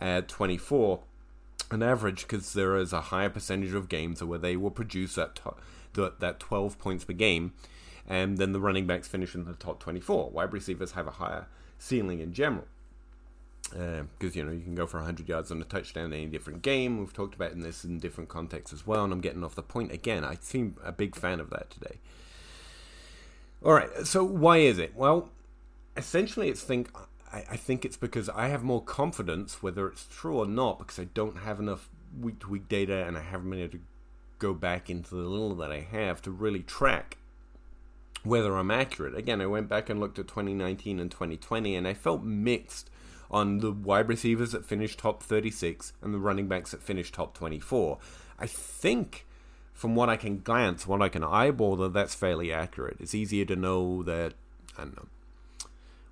uh, 0.00 0.22
24 0.22 1.00
on 1.70 1.82
average, 1.82 2.22
because 2.22 2.52
there 2.54 2.76
is 2.76 2.92
a 2.92 3.02
higher 3.02 3.28
percentage 3.28 3.74
of 3.74 3.88
games 3.88 4.22
where 4.22 4.38
they 4.38 4.56
will 4.56 4.70
produce 4.70 5.16
that, 5.16 5.34
to- 5.94 6.12
that 6.18 6.40
12 6.40 6.78
points 6.78 7.04
per 7.04 7.12
game, 7.12 7.52
and 8.06 8.38
then 8.38 8.52
the 8.52 8.60
running 8.60 8.86
backs 8.86 9.06
finish 9.06 9.34
in 9.34 9.44
the 9.44 9.54
top 9.54 9.80
24. 9.80 10.30
Wide 10.30 10.52
receivers 10.52 10.92
have 10.92 11.06
a 11.06 11.12
higher 11.12 11.46
ceiling 11.78 12.20
in 12.20 12.32
general 12.32 12.66
because 13.70 14.34
uh, 14.36 14.38
you 14.38 14.44
know 14.44 14.52
you 14.52 14.62
can 14.62 14.74
go 14.74 14.86
for 14.86 14.98
100 14.98 15.28
yards 15.28 15.50
on 15.50 15.60
a 15.60 15.64
touchdown 15.64 16.06
in 16.06 16.12
any 16.14 16.26
different 16.26 16.62
game. 16.62 16.98
We've 16.98 17.12
talked 17.12 17.34
about 17.34 17.52
in 17.52 17.60
this 17.60 17.84
in 17.84 17.98
different 17.98 18.28
contexts 18.28 18.72
as 18.72 18.86
well, 18.86 19.04
and 19.04 19.12
I'm 19.12 19.20
getting 19.20 19.44
off 19.44 19.54
the 19.54 19.62
point 19.62 19.92
again. 19.92 20.24
I 20.24 20.36
seem 20.40 20.76
a 20.84 20.92
big 20.92 21.14
fan 21.14 21.40
of 21.40 21.50
that 21.50 21.70
today. 21.70 21.98
All 23.64 23.72
right, 23.72 24.06
so 24.06 24.24
why 24.24 24.58
is 24.58 24.78
it? 24.78 24.94
Well, 24.94 25.30
essentially, 25.96 26.48
it's 26.48 26.62
think 26.62 26.90
I, 27.32 27.44
I 27.50 27.56
think 27.56 27.84
it's 27.84 27.96
because 27.96 28.28
I 28.28 28.48
have 28.48 28.62
more 28.62 28.82
confidence, 28.82 29.62
whether 29.62 29.88
it's 29.88 30.06
true 30.10 30.38
or 30.38 30.46
not, 30.46 30.78
because 30.78 30.98
I 30.98 31.04
don't 31.04 31.38
have 31.38 31.58
enough 31.60 31.88
week 32.18 32.40
to 32.40 32.48
week 32.48 32.68
data, 32.68 33.04
and 33.06 33.16
I 33.16 33.22
haven't 33.22 33.50
been 33.50 33.60
able 33.60 33.72
to 33.72 33.80
go 34.38 34.54
back 34.54 34.88
into 34.88 35.10
the 35.10 35.22
little 35.22 35.54
that 35.56 35.72
I 35.72 35.80
have 35.80 36.22
to 36.22 36.30
really 36.30 36.62
track 36.62 37.18
whether 38.24 38.56
I'm 38.56 38.70
accurate. 38.70 39.16
Again, 39.16 39.40
I 39.40 39.46
went 39.46 39.68
back 39.68 39.88
and 39.88 40.00
looked 40.00 40.18
at 40.18 40.28
2019 40.28 41.00
and 41.00 41.10
2020, 41.10 41.74
and 41.76 41.86
I 41.86 41.94
felt 41.94 42.22
mixed 42.22 42.90
on 43.30 43.58
the 43.58 43.72
wide 43.72 44.08
receivers 44.08 44.52
that 44.52 44.64
finished 44.64 44.98
top 44.98 45.22
36 45.22 45.92
and 46.02 46.14
the 46.14 46.18
running 46.18 46.48
backs 46.48 46.70
that 46.70 46.82
finished 46.82 47.14
top 47.14 47.34
24. 47.34 47.98
I 48.38 48.46
think, 48.46 49.26
from 49.72 49.94
what 49.94 50.08
I 50.08 50.16
can 50.16 50.40
glance, 50.40 50.86
what 50.86 51.02
I 51.02 51.08
can 51.08 51.24
eyeball, 51.24 51.76
that 51.76 51.92
that's 51.92 52.14
fairly 52.14 52.52
accurate. 52.52 52.96
It's 53.00 53.14
easier 53.14 53.44
to 53.46 53.56
know 53.56 54.02
that, 54.04 54.34
I 54.76 54.82
don't 54.82 54.96
know, 54.96 55.08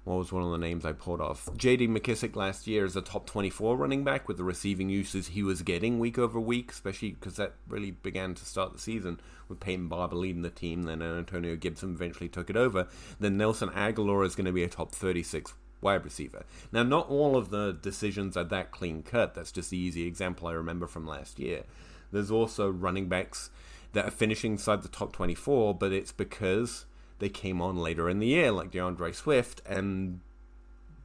what 0.06 0.18
was 0.18 0.32
one 0.32 0.44
of 0.44 0.52
the 0.52 0.58
names 0.58 0.84
I 0.84 0.92
pulled 0.92 1.20
off? 1.20 1.48
J.D. 1.56 1.88
McKissick 1.88 2.36
last 2.36 2.68
year 2.68 2.84
is 2.84 2.94
a 2.94 3.02
top 3.02 3.26
24 3.26 3.76
running 3.76 4.04
back 4.04 4.28
with 4.28 4.36
the 4.36 4.44
receiving 4.44 4.88
uses 4.88 5.26
he 5.26 5.42
was 5.42 5.62
getting 5.62 5.98
week 5.98 6.16
over 6.16 6.38
week, 6.38 6.70
especially 6.70 7.10
because 7.10 7.34
that 7.36 7.54
really 7.66 7.90
began 7.90 8.32
to 8.34 8.44
start 8.44 8.72
the 8.72 8.78
season 8.78 9.18
with 9.48 9.58
Peyton 9.58 9.88
Barber 9.88 10.14
leading 10.14 10.42
the 10.42 10.50
team. 10.50 10.84
Then 10.84 11.02
Antonio 11.02 11.56
Gibson 11.56 11.90
eventually 11.90 12.28
took 12.28 12.48
it 12.48 12.56
over. 12.56 12.86
Then 13.18 13.36
Nelson 13.36 13.68
Agholor 13.70 14.24
is 14.24 14.36
going 14.36 14.46
to 14.46 14.52
be 14.52 14.62
a 14.62 14.68
top 14.68 14.92
36 14.92 15.54
wide 15.86 16.04
receiver. 16.04 16.44
Now, 16.72 16.82
not 16.82 17.08
all 17.08 17.36
of 17.36 17.50
the 17.50 17.78
decisions 17.80 18.36
are 18.36 18.42
that 18.42 18.72
clean 18.72 19.04
cut. 19.04 19.34
That's 19.34 19.52
just 19.52 19.70
the 19.70 19.78
easy 19.78 20.04
example 20.04 20.48
I 20.48 20.52
remember 20.52 20.88
from 20.88 21.06
last 21.06 21.38
year. 21.38 21.62
There's 22.10 22.30
also 22.30 22.68
running 22.68 23.08
backs 23.08 23.50
that 23.92 24.04
are 24.04 24.10
finishing 24.10 24.52
inside 24.52 24.82
the 24.82 24.88
top 24.88 25.12
24, 25.12 25.74
but 25.76 25.92
it's 25.92 26.10
because 26.10 26.86
they 27.20 27.28
came 27.28 27.62
on 27.62 27.76
later 27.76 28.10
in 28.10 28.18
the 28.18 28.26
year, 28.26 28.50
like 28.50 28.72
D'Andre 28.72 29.12
Swift, 29.12 29.62
and 29.64 30.18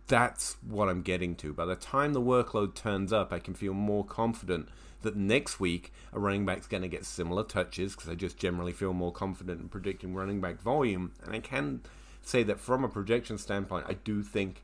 that's 0.08 0.58
what 0.68 0.90
I'm 0.90 1.04
getting 1.04 1.36
to. 1.36 1.54
By 1.54 1.66
the 1.66 1.76
time 1.76 2.14
the 2.14 2.20
workload 2.20 2.74
turns 2.74 3.14
up, 3.14 3.32
I 3.32 3.38
can 3.38 3.54
feel 3.54 3.76
more 3.76 4.04
confident 4.04 4.68
that 5.04 5.16
next 5.16 5.60
week 5.60 5.94
a 6.12 6.20
running 6.20 6.44
back's 6.44 6.68
going 6.68 6.84
to 6.84 6.90
get 6.90 7.06
similar 7.06 7.44
touches 7.44 7.96
because 7.96 8.10
I 8.10 8.16
just 8.16 8.36
generally 8.36 8.74
feel 8.74 8.94
more 8.94 9.12
confident 9.12 9.62
in 9.62 9.70
predicting 9.70 10.16
running 10.16 10.42
back 10.42 10.60
volume, 10.60 11.12
and 11.24 11.36
I 11.36 11.40
can 11.40 11.82
say 12.24 12.42
that 12.44 12.60
from 12.60 12.84
a 12.84 12.90
projection 12.90 13.38
standpoint, 13.38 13.86
I 13.88 13.94
do 13.94 14.24
think 14.24 14.64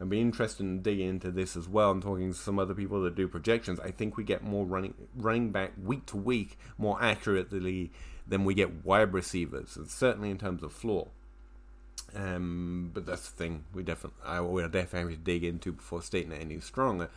I'd 0.00 0.08
be 0.08 0.20
interested 0.20 0.64
in 0.64 0.82
digging 0.82 1.08
into 1.08 1.30
this 1.30 1.56
as 1.56 1.68
well. 1.68 1.90
I'm 1.90 2.00
talking 2.00 2.32
to 2.32 2.38
some 2.38 2.58
other 2.58 2.74
people 2.74 3.02
that 3.02 3.14
do 3.14 3.28
projections. 3.28 3.78
I 3.80 3.90
think 3.90 4.16
we 4.16 4.24
get 4.24 4.42
more 4.42 4.64
running 4.64 4.94
running 5.14 5.50
back 5.50 5.72
week 5.82 6.06
to 6.06 6.16
week 6.16 6.58
more 6.78 7.02
accurately 7.02 7.92
than 8.26 8.44
we 8.44 8.54
get 8.54 8.84
wide 8.84 9.12
receivers, 9.12 9.76
and 9.76 9.90
certainly 9.90 10.30
in 10.30 10.38
terms 10.38 10.62
of 10.62 10.72
floor. 10.72 11.08
Um, 12.14 12.90
but 12.94 13.06
that's 13.06 13.30
the 13.30 13.36
thing 13.36 13.64
we 13.74 13.82
definitely 13.82 14.18
I 14.24 14.40
will 14.40 14.68
definitely 14.68 15.16
to 15.16 15.20
dig 15.20 15.44
into 15.44 15.72
before 15.72 16.02
stating 16.02 16.32
it 16.32 16.40
any 16.40 16.60
stronger. 16.60 17.10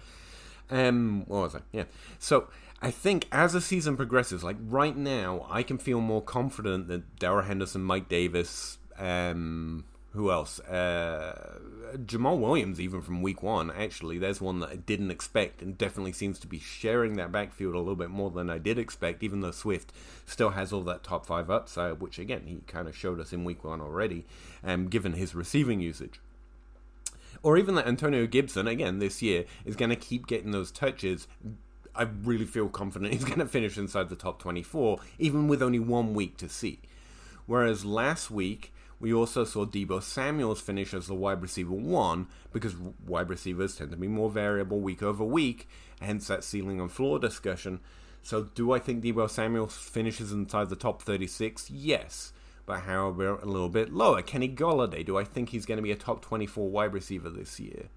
Um, 0.69 1.23
what 1.27 1.41
was 1.41 1.55
I? 1.55 1.59
Yeah. 1.71 1.85
So 2.19 2.49
I 2.81 2.91
think 2.91 3.27
as 3.31 3.53
the 3.53 3.61
season 3.61 3.95
progresses, 3.95 4.43
like 4.43 4.57
right 4.59 4.95
now, 4.95 5.47
I 5.49 5.63
can 5.63 5.77
feel 5.77 6.01
more 6.01 6.21
confident 6.21 6.89
that 6.89 7.17
Darrell 7.17 7.43
Henderson, 7.43 7.83
Mike 7.83 8.09
Davis, 8.09 8.77
um, 8.97 9.85
who 10.11 10.31
else? 10.31 10.59
Uh, 10.59 11.59
Jamaal 11.97 12.39
Williams, 12.39 12.79
even 12.79 13.01
from 13.01 13.21
week 13.21 13.43
one, 13.43 13.71
actually, 13.71 14.17
there's 14.17 14.41
one 14.41 14.59
that 14.59 14.69
I 14.69 14.75
didn't 14.75 15.11
expect 15.11 15.61
and 15.61 15.77
definitely 15.77 16.13
seems 16.13 16.39
to 16.39 16.47
be 16.47 16.59
sharing 16.59 17.13
that 17.13 17.31
backfield 17.31 17.75
a 17.75 17.79
little 17.79 17.95
bit 17.95 18.09
more 18.09 18.31
than 18.31 18.49
I 18.49 18.57
did 18.57 18.77
expect, 18.77 19.23
even 19.23 19.41
though 19.41 19.51
Swift 19.51 19.91
still 20.25 20.51
has 20.51 20.73
all 20.73 20.81
that 20.83 21.03
top 21.03 21.25
five 21.25 21.49
upside, 21.49 22.01
which 22.01 22.19
again, 22.19 22.43
he 22.45 22.61
kind 22.67 22.87
of 22.87 22.97
showed 22.97 23.19
us 23.19 23.33
in 23.33 23.43
week 23.43 23.63
one 23.63 23.81
already, 23.81 24.25
um, 24.63 24.87
given 24.87 25.13
his 25.13 25.35
receiving 25.35 25.79
usage. 25.79 26.19
Or 27.41 27.57
even 27.57 27.75
that 27.75 27.87
Antonio 27.87 28.25
Gibson, 28.27 28.67
again, 28.67 28.99
this 28.99 29.21
year, 29.21 29.45
is 29.65 29.75
going 29.75 29.89
to 29.89 29.95
keep 29.95 30.27
getting 30.27 30.51
those 30.51 30.71
touches 30.71 31.27
I 31.95 32.03
really 32.23 32.45
feel 32.45 32.69
confident 32.69 33.13
he's 33.13 33.23
going 33.23 33.39
to 33.39 33.45
finish 33.45 33.77
inside 33.77 34.09
the 34.09 34.15
top 34.15 34.39
24, 34.39 34.99
even 35.19 35.47
with 35.47 35.61
only 35.61 35.79
one 35.79 36.13
week 36.13 36.37
to 36.37 36.49
see. 36.49 36.79
Whereas 37.45 37.85
last 37.85 38.31
week, 38.31 38.73
we 39.03 39.13
also 39.13 39.43
saw 39.43 39.65
Deebo 39.65 40.01
Samuels 40.01 40.61
finish 40.61 40.93
as 40.93 41.07
the 41.07 41.13
wide 41.13 41.41
receiver 41.41 41.73
one 41.73 42.27
because 42.53 42.73
wide 43.05 43.27
receivers 43.27 43.75
tend 43.75 43.91
to 43.91 43.97
be 43.97 44.07
more 44.07 44.29
variable 44.29 44.79
week 44.79 45.03
over 45.03 45.25
week, 45.25 45.67
hence 45.99 46.27
that 46.27 46.45
ceiling 46.45 46.79
and 46.79 46.89
floor 46.89 47.19
discussion. 47.19 47.81
So, 48.21 48.43
do 48.55 48.71
I 48.71 48.79
think 48.79 49.03
Deebo 49.03 49.29
Samuels 49.29 49.75
finishes 49.75 50.31
inside 50.31 50.69
the 50.69 50.77
top 50.77 51.01
36? 51.01 51.69
Yes. 51.69 52.31
But 52.65 52.83
how 52.83 53.09
about 53.09 53.43
a 53.43 53.45
little 53.45 53.67
bit 53.67 53.91
lower? 53.91 54.21
Kenny 54.21 54.47
Golladay, 54.47 55.05
do 55.05 55.17
I 55.17 55.25
think 55.25 55.49
he's 55.49 55.65
going 55.65 55.79
to 55.79 55.83
be 55.83 55.91
a 55.91 55.97
top 55.97 56.21
24 56.21 56.69
wide 56.69 56.93
receiver 56.93 57.29
this 57.29 57.59
year? 57.59 57.89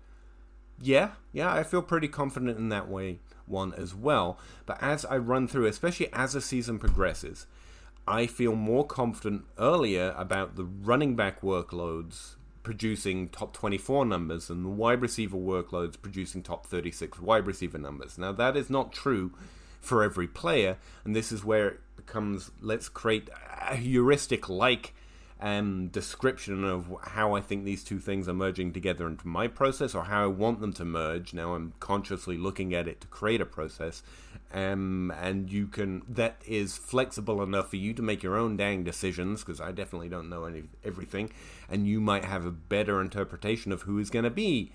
Yeah, 0.83 1.11
yeah, 1.33 1.55
I 1.55 1.63
feel 1.63 1.83
pretty 1.83 2.09
confident 2.09 2.59
in 2.59 2.69
that 2.71 2.89
way 2.89 3.21
one 3.47 3.73
as 3.75 3.95
well. 3.95 4.41
But 4.67 4.83
as 4.83 5.05
I 5.05 5.19
run 5.19 5.47
through, 5.47 5.67
especially 5.67 6.13
as 6.13 6.33
the 6.33 6.41
season 6.41 6.81
progresses, 6.81 7.47
I 8.07 8.27
feel 8.27 8.55
more 8.55 8.87
confident 8.87 9.45
earlier 9.59 10.15
about 10.17 10.57
the 10.57 10.65
running 10.65 11.17
back 11.17 11.41
workloads 11.41 12.37
producing 12.63 13.29
top 13.29 13.53
24 13.53 14.05
numbers 14.05 14.51
and 14.51 14.65
the 14.65 14.69
wide 14.69 15.01
receiver 15.01 15.37
workloads 15.37 16.01
producing 16.01 16.43
top 16.43 16.67
36 16.67 17.21
wide 17.21 17.47
receiver 17.47 17.79
numbers. 17.79 18.19
Now, 18.19 18.33
that 18.33 18.57
is 18.57 18.69
not 18.69 18.93
true 18.93 19.33
for 19.81 20.03
every 20.03 20.27
player, 20.27 20.77
and 21.05 21.15
this 21.15 21.31
is 21.31 21.45
where 21.45 21.69
it 21.69 21.81
becomes 21.95 22.51
let's 22.61 22.89
create 22.89 23.31
a 23.69 23.77
heuristic 23.77 24.49
like 24.49 24.95
um, 25.40 25.88
description 25.88 26.64
of 26.64 26.87
how 27.02 27.35
I 27.35 27.40
think 27.40 27.64
these 27.64 27.85
two 27.85 27.99
things 27.99 28.28
are 28.28 28.35
merging 28.35 28.73
together 28.73 29.07
into 29.07 29.28
my 29.28 29.49
process 29.49 29.95
or 29.95 30.05
how 30.05 30.25
I 30.25 30.28
want 30.28 30.61
them 30.61 30.73
to 30.75 30.85
merge. 30.85 31.35
Now 31.35 31.55
I'm 31.55 31.75
consciously 31.78 32.38
looking 32.38 32.75
at 32.75 32.88
it 32.88 33.00
to 33.02 33.07
create 33.09 33.40
a 33.40 33.47
process. 33.47 34.02
Um, 34.55 35.12
and 35.21 35.50
you 35.50 35.66
can, 35.66 36.02
that 36.09 36.40
is 36.47 36.76
flexible 36.76 37.43
enough 37.43 37.71
for 37.71 37.76
you 37.76 37.93
to 37.95 38.02
make 38.02 38.23
your 38.23 38.37
own 38.37 38.57
dang 38.57 38.85
decisions 38.85 39.43
because 39.43 39.61
I 39.61 39.73
definitely 39.73 40.09
don't 40.09 40.31
know 40.31 40.45
any, 40.45 40.64
everything. 40.85 41.31
And 41.69 41.87
you 41.87 42.00
might 42.00 42.25
have 42.25 42.47
a 42.47 42.50
better 42.50 43.00
interpretation 43.00 43.73
of 43.73 43.83
who 43.83 43.99
is 43.99 44.09
going 44.09 44.25
to 44.25 44.31
be 44.31 44.73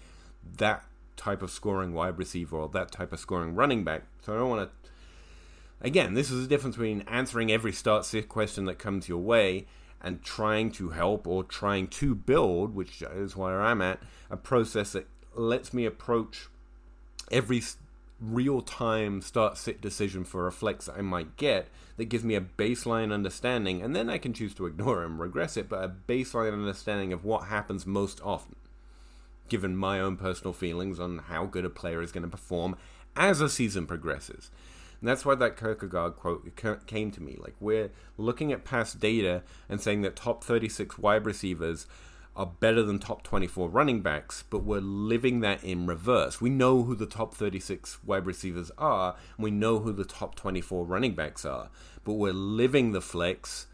that 0.58 0.84
type 1.18 1.41
of 1.41 1.50
scoring 1.50 1.94
wide 1.94 2.18
receiver 2.18 2.58
or 2.58 2.70
that 2.70 2.91
type 2.91 3.13
of 3.13 3.20
scoring 3.20 3.56
running 3.56 3.84
back. 3.84 4.03
So 4.22 4.34
I 4.34 4.38
don't 4.38 4.50
want 4.50 4.70
to 4.70 4.89
again, 5.84 6.13
this 6.13 6.30
is 6.30 6.44
the 6.44 6.48
difference 6.48 6.75
between 6.75 7.01
answering 7.08 7.51
every 7.51 7.72
start 7.72 8.06
sit 8.06 8.30
question 8.30 8.65
that 8.65 8.77
comes 8.77 9.10
your 9.10 9.18
way 9.18 9.65
and 10.03 10.24
trying 10.24 10.72
to 10.72 10.89
help 10.89 11.27
or 11.27 11.43
trying 11.43 11.88
to 11.88 12.15
build, 12.15 12.75
which 12.75 13.01
is 13.01 13.36
where 13.36 13.62
I'm 13.62 13.81
at, 13.81 14.00
a 14.29 14.38
process 14.38 14.93
that 14.93 15.08
lets 15.36 15.74
me 15.74 15.86
approach 15.86 16.48
every 17.31 17.62
real 18.20 18.62
time 18.62 19.22
start 19.22 19.58
sit 19.58 19.81
decision 19.81 20.24
for 20.24 20.46
a 20.46 20.51
flex 20.51 20.88
I 20.88 21.01
might 21.01 21.38
get 21.38 21.67
that 21.98 22.05
gives 22.05 22.24
me 22.24 22.36
a 22.36 22.41
baseline 22.41 23.12
understanding, 23.12 23.81
and 23.81 23.96
then 23.96 24.10
I 24.10 24.17
can 24.17 24.34
choose 24.34 24.53
to 24.55 24.65
ignore 24.67 25.03
and 25.03 25.20
regress 25.20 25.58
it, 25.58 25.70
but 25.70 25.84
a 25.84 25.93
baseline 26.08 26.53
understanding 26.53 27.13
of 27.13 27.25
what 27.25 27.48
happens 27.48 27.86
most 27.86 28.22
often, 28.24 28.55
given 29.50 29.75
my 29.75 30.00
own 30.00 30.17
personal 30.17 30.53
feelings 30.53 31.00
on 31.00 31.17
how 31.17 31.46
good 31.46 31.65
a 31.65 31.70
player 31.70 32.01
is 32.01 32.12
going 32.12 32.24
to 32.24 32.29
perform 32.29 32.75
as 33.15 33.41
a 33.41 33.50
season 33.50 33.86
progresses. 33.86 34.51
And 35.01 35.10
that's 35.10 35.25
why 35.25 35.36
that 35.36 35.58
Kierkegaard 35.58 36.15
quote 36.15 36.55
came 36.86 37.12
to 37.12 37.22
me. 37.22 37.36
Like, 37.39 37.55
we're 37.60 37.89
looking 38.17 38.51
at 38.51 38.63
past 38.63 39.00
data 39.00 39.41
and 39.67 39.81
saying 39.81 40.03
that 40.03 40.15
top 40.15 40.43
36 40.43 41.00
wide 41.00 41.25
receivers 41.25 41.88
are 42.36 42.46
better 42.46 42.84
than 42.84 43.00
top 43.00 43.24
24 43.24 43.67
running 43.67 44.01
backs, 44.01 44.43
but 44.50 44.63
we're 44.63 44.79
living 44.79 45.41
that 45.41 45.63
in 45.63 45.86
reverse. 45.86 46.39
We 46.39 46.50
know 46.50 46.84
who 46.84 46.96
the 46.96 47.08
top 47.08 47.34
36 47.34 48.03
wide 48.05 48.25
receivers 48.25 48.72
are, 48.77 49.15
and 49.38 49.43
we 49.43 49.51
know 49.51 49.79
who 49.79 49.91
the 49.91 50.05
top 50.05 50.36
24 50.36 50.86
running 50.86 51.13
backs 51.13 51.43
are, 51.43 51.70
but 52.03 52.13
we're 52.13 52.31
living 52.31 52.91
the 52.91 53.01
flex 53.01 53.67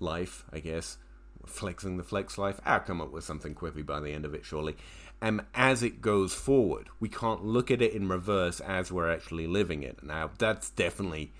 life, 0.00 0.44
I 0.52 0.58
guess. 0.60 0.98
Flexing 1.44 1.96
the 1.96 2.02
flex 2.02 2.38
life. 2.38 2.60
I'll 2.64 2.80
come 2.80 3.00
up 3.00 3.12
with 3.12 3.22
something 3.22 3.54
quippy 3.54 3.86
by 3.86 4.00
the 4.00 4.10
end 4.10 4.24
of 4.24 4.34
it, 4.34 4.44
surely 4.44 4.74
um, 5.22 5.42
as 5.54 5.82
it 5.82 6.00
goes 6.00 6.34
forward. 6.34 6.88
We 7.00 7.08
can't 7.08 7.44
look 7.44 7.70
at 7.70 7.82
it 7.82 7.92
in 7.92 8.08
reverse 8.08 8.60
as 8.60 8.92
we're 8.92 9.10
actually 9.10 9.46
living 9.46 9.82
it. 9.82 10.02
Now, 10.02 10.30
that's 10.38 10.70
definitely 10.70 11.32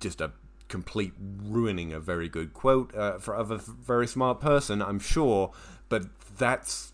just 0.00 0.20
a 0.20 0.32
complete 0.68 1.12
ruining 1.18 1.92
a 1.92 2.00
very 2.00 2.28
good 2.28 2.52
quote 2.52 2.94
uh, 2.94 3.18
for 3.18 3.34
a 3.34 3.44
very 3.44 4.06
smart 4.06 4.40
person, 4.40 4.82
I'm 4.82 4.98
sure, 4.98 5.52
but 5.88 6.04
that's 6.36 6.92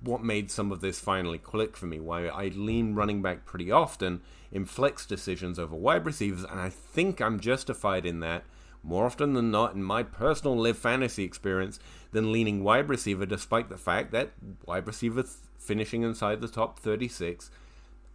what 0.00 0.22
made 0.22 0.50
some 0.50 0.72
of 0.72 0.80
this 0.80 1.00
finally 1.00 1.38
click 1.38 1.76
for 1.76 1.86
me. 1.86 2.00
Why 2.00 2.26
I 2.26 2.48
lean 2.48 2.94
running 2.94 3.22
back 3.22 3.44
pretty 3.44 3.70
often 3.70 4.20
in 4.50 4.64
flex 4.64 5.06
decisions 5.06 5.58
over 5.58 5.74
wide 5.74 6.04
receivers, 6.04 6.44
and 6.44 6.60
I 6.60 6.68
think 6.68 7.20
I'm 7.20 7.40
justified 7.40 8.04
in 8.04 8.20
that 8.20 8.44
more 8.82 9.06
often 9.06 9.34
than 9.34 9.50
not 9.50 9.74
in 9.74 9.82
my 9.82 10.02
personal 10.02 10.58
live 10.58 10.76
fantasy 10.76 11.22
experience 11.22 11.78
than 12.10 12.32
leaning 12.32 12.64
wide 12.64 12.88
receiver, 12.88 13.24
despite 13.24 13.68
the 13.68 13.78
fact 13.78 14.10
that 14.10 14.32
wide 14.66 14.86
receiver 14.86 15.24
finishing 15.62 16.02
inside 16.02 16.40
the 16.40 16.48
top 16.48 16.78
36, 16.78 17.50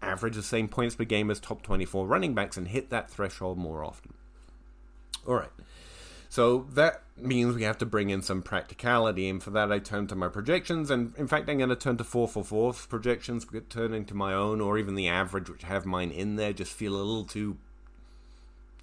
average 0.01 0.36
the 0.36 0.44
same 0.44 0.68
points 0.68 0.96
per 0.96 1.04
game 1.04 1.32
as 1.32 1.39
top 1.39 1.62
24 1.62 2.06
running 2.06 2.34
backs, 2.34 2.58
and 2.58 2.68
hit 2.68 2.89
that 2.89 3.10
threshold 3.10 3.58
more 3.58 3.84
often. 3.84 4.13
All 5.25 5.36
right. 5.36 5.51
So 6.30 6.68
that 6.74 7.04
means 7.16 7.56
we 7.56 7.63
have 7.63 7.77
to 7.77 7.86
bring 7.86 8.10
in 8.10 8.22
some 8.22 8.42
practicality, 8.42 9.30
and 9.30 9.42
for 9.42 9.50
that 9.51 9.72
I 9.72 9.80
turn 9.80 10.08
to 10.08 10.16
my 10.16 10.27
projections. 10.27 10.92
And 10.92 11.13
in 11.18 11.27
fact, 11.27 11.50
I'm 11.50 11.58
going 11.58 11.70
to 11.70 11.75
turn 11.75 11.98
to 11.98 12.04
4 12.04 12.27
for 12.27 12.44
4 12.44 12.74
projections, 12.89 13.46
turning 13.70 14.06
to 14.06 14.13
my 14.13 14.34
own 14.34 14.60
or 14.60 14.77
even 14.77 14.96
the 14.96 15.08
average, 15.08 15.50
which 15.50 15.63
have 15.63 15.86
mine 15.86 16.12
in 16.12 16.36
there, 16.36 16.54
just 16.54 16.74
feel 16.74 16.96
a 16.96 16.98
little 16.98 17.24
too. 17.24 17.58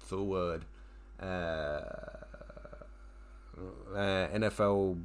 the 0.09 0.21
word? 0.21 0.65
Uh, 1.21 1.81
uh, 3.93 4.27
NFL 4.33 5.01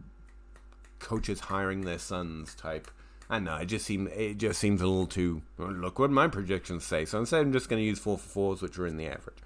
coaches 0.99 1.41
hiring 1.41 1.83
their 1.83 1.99
sons 1.99 2.55
type 2.55 2.91
I 3.31 3.39
know 3.39 3.57
it 3.57 3.67
just 3.67 3.87
seems 3.87 4.11
it 4.13 4.39
just 4.39 4.59
seems 4.59 4.83
a 4.83 4.87
little 4.87 5.07
too. 5.07 5.43
Look 5.57 5.99
what 5.99 6.11
my 6.11 6.27
projections 6.27 6.85
say. 6.85 7.05
So 7.05 7.21
instead, 7.21 7.41
I'm 7.41 7.53
just 7.53 7.69
going 7.69 7.81
to 7.81 7.87
use 7.87 8.01
four 8.01 8.19
for 8.19 8.29
fours, 8.29 8.61
which 8.61 8.79
are 8.79 8.87
in 8.87 8.97
the 8.97 9.07
average. 9.07 9.39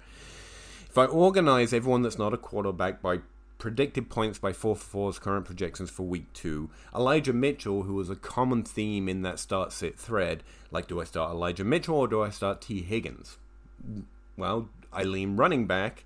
If 0.89 0.97
I 0.97 1.05
organize 1.05 1.71
everyone 1.71 2.01
that's 2.01 2.17
not 2.17 2.33
a 2.33 2.37
quarterback 2.37 3.01
by 3.01 3.19
predicted 3.57 4.09
points 4.09 4.37
by 4.37 4.53
4 4.53 4.75
for 4.75 5.11
4's 5.11 5.19
current 5.19 5.45
projections 5.45 5.89
for 5.89 6.03
week 6.03 6.31
2. 6.33 6.69
Elijah 6.93 7.33
Mitchell, 7.33 7.83
who 7.83 7.95
was 7.95 8.09
a 8.09 8.15
common 8.15 8.63
theme 8.63 9.07
in 9.07 9.21
that 9.21 9.39
start 9.39 9.71
sit 9.71 9.97
thread, 9.97 10.43
like 10.71 10.87
do 10.87 10.99
I 10.99 11.03
start 11.03 11.31
Elijah 11.31 11.63
Mitchell 11.63 11.95
or 11.95 12.07
do 12.07 12.21
I 12.21 12.29
start 12.29 12.61
Tee 12.61 12.81
Higgins? 12.81 13.37
Well, 14.37 14.69
I 14.91 15.03
lean 15.03 15.35
running 15.35 15.67
back, 15.67 16.03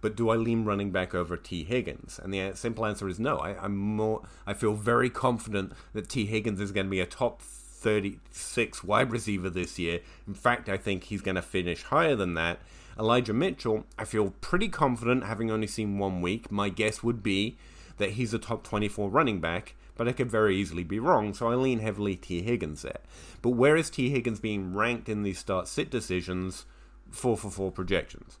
but 0.00 0.16
do 0.16 0.30
I 0.30 0.36
lean 0.36 0.64
running 0.64 0.90
back 0.90 1.14
over 1.14 1.36
Tee 1.36 1.64
Higgins? 1.64 2.20
And 2.22 2.32
the 2.32 2.52
simple 2.54 2.86
answer 2.86 3.08
is 3.08 3.18
no. 3.18 3.38
I, 3.38 3.64
am 3.64 3.76
more. 3.76 4.22
I 4.46 4.54
feel 4.54 4.74
very 4.74 5.10
confident 5.10 5.72
that 5.92 6.08
Tee 6.08 6.26
Higgins 6.26 6.60
is 6.60 6.72
going 6.72 6.86
to 6.86 6.90
be 6.90 7.00
a 7.00 7.06
top 7.06 7.42
36 7.42 8.84
wide 8.84 9.10
receiver 9.10 9.50
this 9.50 9.78
year. 9.78 10.00
In 10.26 10.34
fact, 10.34 10.68
I 10.68 10.76
think 10.76 11.04
he's 11.04 11.22
going 11.22 11.36
to 11.36 11.42
finish 11.42 11.84
higher 11.84 12.16
than 12.16 12.34
that. 12.34 12.60
Elijah 12.98 13.32
Mitchell, 13.32 13.84
I 13.96 14.04
feel 14.04 14.34
pretty 14.40 14.68
confident, 14.68 15.24
having 15.24 15.50
only 15.50 15.68
seen 15.68 15.98
one 15.98 16.20
week. 16.20 16.50
My 16.50 16.68
guess 16.68 17.02
would 17.02 17.22
be 17.22 17.56
that 17.98 18.12
he's 18.12 18.34
a 18.34 18.38
top 18.38 18.64
24 18.64 19.08
running 19.08 19.40
back, 19.40 19.74
but 19.96 20.08
I 20.08 20.12
could 20.12 20.30
very 20.30 20.56
easily 20.56 20.82
be 20.82 20.98
wrong, 20.98 21.34
so 21.34 21.48
I 21.48 21.54
lean 21.54 21.78
heavily 21.78 22.16
Tee 22.16 22.42
Higgins 22.42 22.82
there. 22.82 23.00
But 23.40 23.50
where 23.50 23.76
is 23.76 23.90
Tee 23.90 24.10
Higgins 24.10 24.40
being 24.40 24.74
ranked 24.74 25.08
in 25.08 25.22
these 25.22 25.38
start 25.38 25.68
sit 25.68 25.90
decisions? 25.90 26.66
4 27.10 27.36
for 27.36 27.50
4 27.50 27.70
projections. 27.70 28.38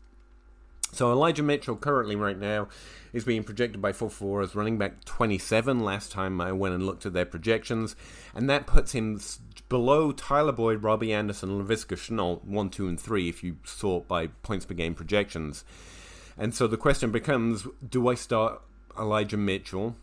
So 0.92 1.12
Elijah 1.12 1.42
Mitchell 1.42 1.76
currently 1.76 2.16
right 2.16 2.38
now 2.38 2.68
is 3.12 3.24
being 3.24 3.44
projected 3.44 3.80
by 3.80 3.92
4-4 3.92 4.42
as 4.42 4.54
running 4.54 4.78
back 4.78 5.04
27 5.04 5.80
last 5.80 6.10
time 6.10 6.40
I 6.40 6.52
went 6.52 6.74
and 6.74 6.84
looked 6.84 7.06
at 7.06 7.12
their 7.12 7.26
projections, 7.26 7.94
and 8.34 8.48
that 8.50 8.66
puts 8.66 8.92
him 8.92 9.20
below 9.68 10.12
Tyler 10.12 10.52
Boyd, 10.52 10.82
Robbie 10.82 11.12
Anderson, 11.12 11.50
and 11.50 11.66
Laviska 11.66 11.96
Shenault 11.96 12.44
1, 12.44 12.70
2, 12.70 12.88
and 12.88 13.00
3 13.00 13.28
if 13.28 13.44
you 13.44 13.56
sort 13.64 14.08
by 14.08 14.28
points 14.28 14.66
per 14.66 14.74
game 14.74 14.94
projections. 14.94 15.64
And 16.36 16.54
so 16.54 16.66
the 16.66 16.76
question 16.76 17.10
becomes 17.10 17.66
do 17.86 18.08
I 18.08 18.14
start 18.14 18.62
Elijah 18.98 19.36
Mitchell 19.36 19.96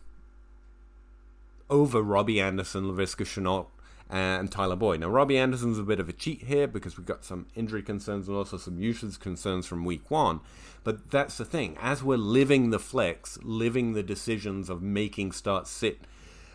over 1.68 2.00
Robbie 2.00 2.40
Anderson, 2.40 2.84
Laviska 2.84 3.24
Shenault, 3.24 3.66
and 4.08 4.50
Tyler 4.50 4.76
Boyd. 4.76 5.00
Now, 5.00 5.08
Robbie 5.08 5.38
Anderson's 5.38 5.78
a 5.78 5.82
bit 5.82 5.98
of 5.98 6.08
a 6.08 6.12
cheat 6.12 6.44
here 6.44 6.66
because 6.66 6.96
we've 6.96 7.06
got 7.06 7.24
some 7.24 7.46
injury 7.54 7.82
concerns 7.82 8.28
and 8.28 8.36
also 8.36 8.56
some 8.56 8.78
usage 8.78 9.18
concerns 9.18 9.66
from 9.66 9.84
week 9.84 10.10
one. 10.10 10.40
But 10.84 11.10
that's 11.10 11.38
the 11.38 11.44
thing. 11.44 11.76
As 11.80 12.02
we're 12.02 12.16
living 12.16 12.70
the 12.70 12.78
flex, 12.78 13.38
living 13.42 13.94
the 13.94 14.04
decisions 14.04 14.70
of 14.70 14.82
making 14.82 15.32
start 15.32 15.66
sit 15.66 16.00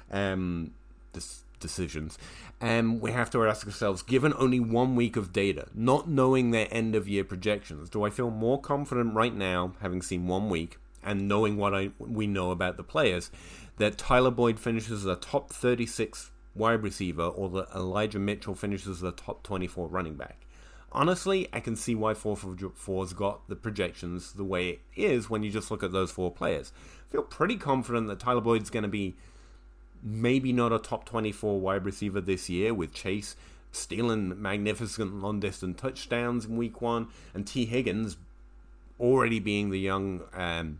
um, 0.09 0.71
decisions, 1.59 2.17
um, 2.61 3.01
we 3.01 3.11
have 3.11 3.29
to 3.31 3.45
ask 3.45 3.65
ourselves 3.65 4.01
given 4.01 4.33
only 4.37 4.61
one 4.61 4.95
week 4.95 5.17
of 5.17 5.33
data, 5.33 5.67
not 5.73 6.07
knowing 6.07 6.51
their 6.51 6.67
end 6.71 6.95
of 6.95 7.09
year 7.09 7.25
projections, 7.25 7.89
do 7.89 8.03
I 8.03 8.09
feel 8.09 8.29
more 8.29 8.61
confident 8.61 9.13
right 9.13 9.35
now, 9.35 9.73
having 9.81 10.01
seen 10.01 10.27
one 10.27 10.49
week, 10.49 10.77
and 11.03 11.27
knowing 11.27 11.57
what 11.57 11.73
I 11.73 11.89
we 11.97 12.27
know 12.27 12.51
about 12.51 12.77
the 12.77 12.83
players, 12.83 13.31
that 13.77 13.97
Tyler 13.97 14.31
Boyd 14.31 14.59
finishes 14.59 15.05
a 15.05 15.15
top 15.15 15.51
36 15.51 16.30
wide 16.55 16.83
receiver 16.83 17.23
or 17.23 17.49
that 17.49 17.69
Elijah 17.75 18.19
Mitchell 18.19 18.55
finishes 18.55 18.99
the 18.99 19.11
top 19.11 19.43
24 19.43 19.87
running 19.87 20.15
back. 20.15 20.45
Honestly, 20.93 21.47
I 21.53 21.61
can 21.61 21.77
see 21.77 21.95
why 21.95 22.13
444's 22.13 23.13
got 23.13 23.47
the 23.47 23.55
projections 23.55 24.33
the 24.33 24.43
way 24.43 24.69
it 24.69 24.79
is 24.95 25.29
when 25.29 25.41
you 25.41 25.49
just 25.49 25.71
look 25.71 25.83
at 25.83 25.93
those 25.93 26.11
four 26.11 26.31
players. 26.31 26.73
I 27.07 27.11
feel 27.11 27.23
pretty 27.23 27.55
confident 27.55 28.07
that 28.07 28.19
Tyler 28.19 28.41
Boyd's 28.41 28.69
going 28.69 28.83
to 28.83 28.89
be 28.89 29.15
maybe 30.03 30.51
not 30.51 30.73
a 30.73 30.79
top 30.79 31.05
24 31.05 31.59
wide 31.59 31.85
receiver 31.85 32.19
this 32.19 32.49
year 32.49 32.73
with 32.73 32.93
Chase 32.93 33.35
stealing 33.71 34.41
magnificent 34.41 35.21
long 35.21 35.39
distance 35.39 35.79
touchdowns 35.79 36.45
in 36.45 36.57
week 36.57 36.81
one 36.81 37.07
and 37.33 37.47
Tee 37.47 37.65
Higgins 37.65 38.17
already 38.99 39.39
being 39.39 39.69
the 39.69 39.79
young 39.79 40.21
um, 40.33 40.79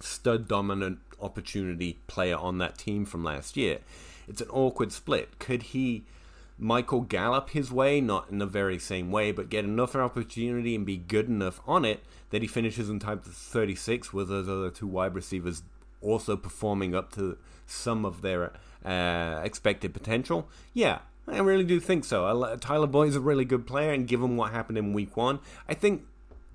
stud 0.00 0.48
dominant 0.48 0.98
opportunity 1.20 1.98
player 2.06 2.36
on 2.36 2.58
that 2.58 2.78
team 2.78 3.04
from 3.04 3.22
last 3.22 3.56
year. 3.56 3.78
It's 4.28 4.40
an 4.40 4.48
awkward 4.50 4.92
split. 4.92 5.38
Could 5.38 5.62
he 5.64 6.04
Michael 6.58 7.00
Gallup 7.00 7.50
his 7.50 7.72
way, 7.72 8.00
not 8.00 8.30
in 8.30 8.38
the 8.38 8.46
very 8.46 8.78
same 8.78 9.10
way, 9.10 9.32
but 9.32 9.50
get 9.50 9.64
enough 9.64 9.96
opportunity 9.96 10.74
and 10.74 10.86
be 10.86 10.96
good 10.96 11.28
enough 11.28 11.60
on 11.66 11.84
it 11.84 12.04
that 12.30 12.42
he 12.42 12.48
finishes 12.48 12.88
in 12.88 13.00
to 13.00 13.16
36 13.16 14.12
with 14.12 14.28
those 14.28 14.48
other 14.48 14.70
two 14.70 14.86
wide 14.86 15.14
receivers 15.14 15.62
also 16.00 16.36
performing 16.36 16.94
up 16.94 17.12
to 17.12 17.36
some 17.66 18.04
of 18.04 18.22
their 18.22 18.52
uh, 18.84 19.40
expected 19.42 19.92
potential? 19.92 20.48
Yeah, 20.72 20.98
I 21.26 21.38
really 21.38 21.64
do 21.64 21.80
think 21.80 22.04
so. 22.04 22.56
Tyler 22.60 22.86
Boyd 22.86 23.08
is 23.08 23.16
a 23.16 23.20
really 23.20 23.44
good 23.44 23.66
player, 23.66 23.92
and 23.92 24.06
given 24.06 24.36
what 24.36 24.52
happened 24.52 24.78
in 24.78 24.92
week 24.92 25.16
one, 25.16 25.40
I 25.68 25.74
think 25.74 26.04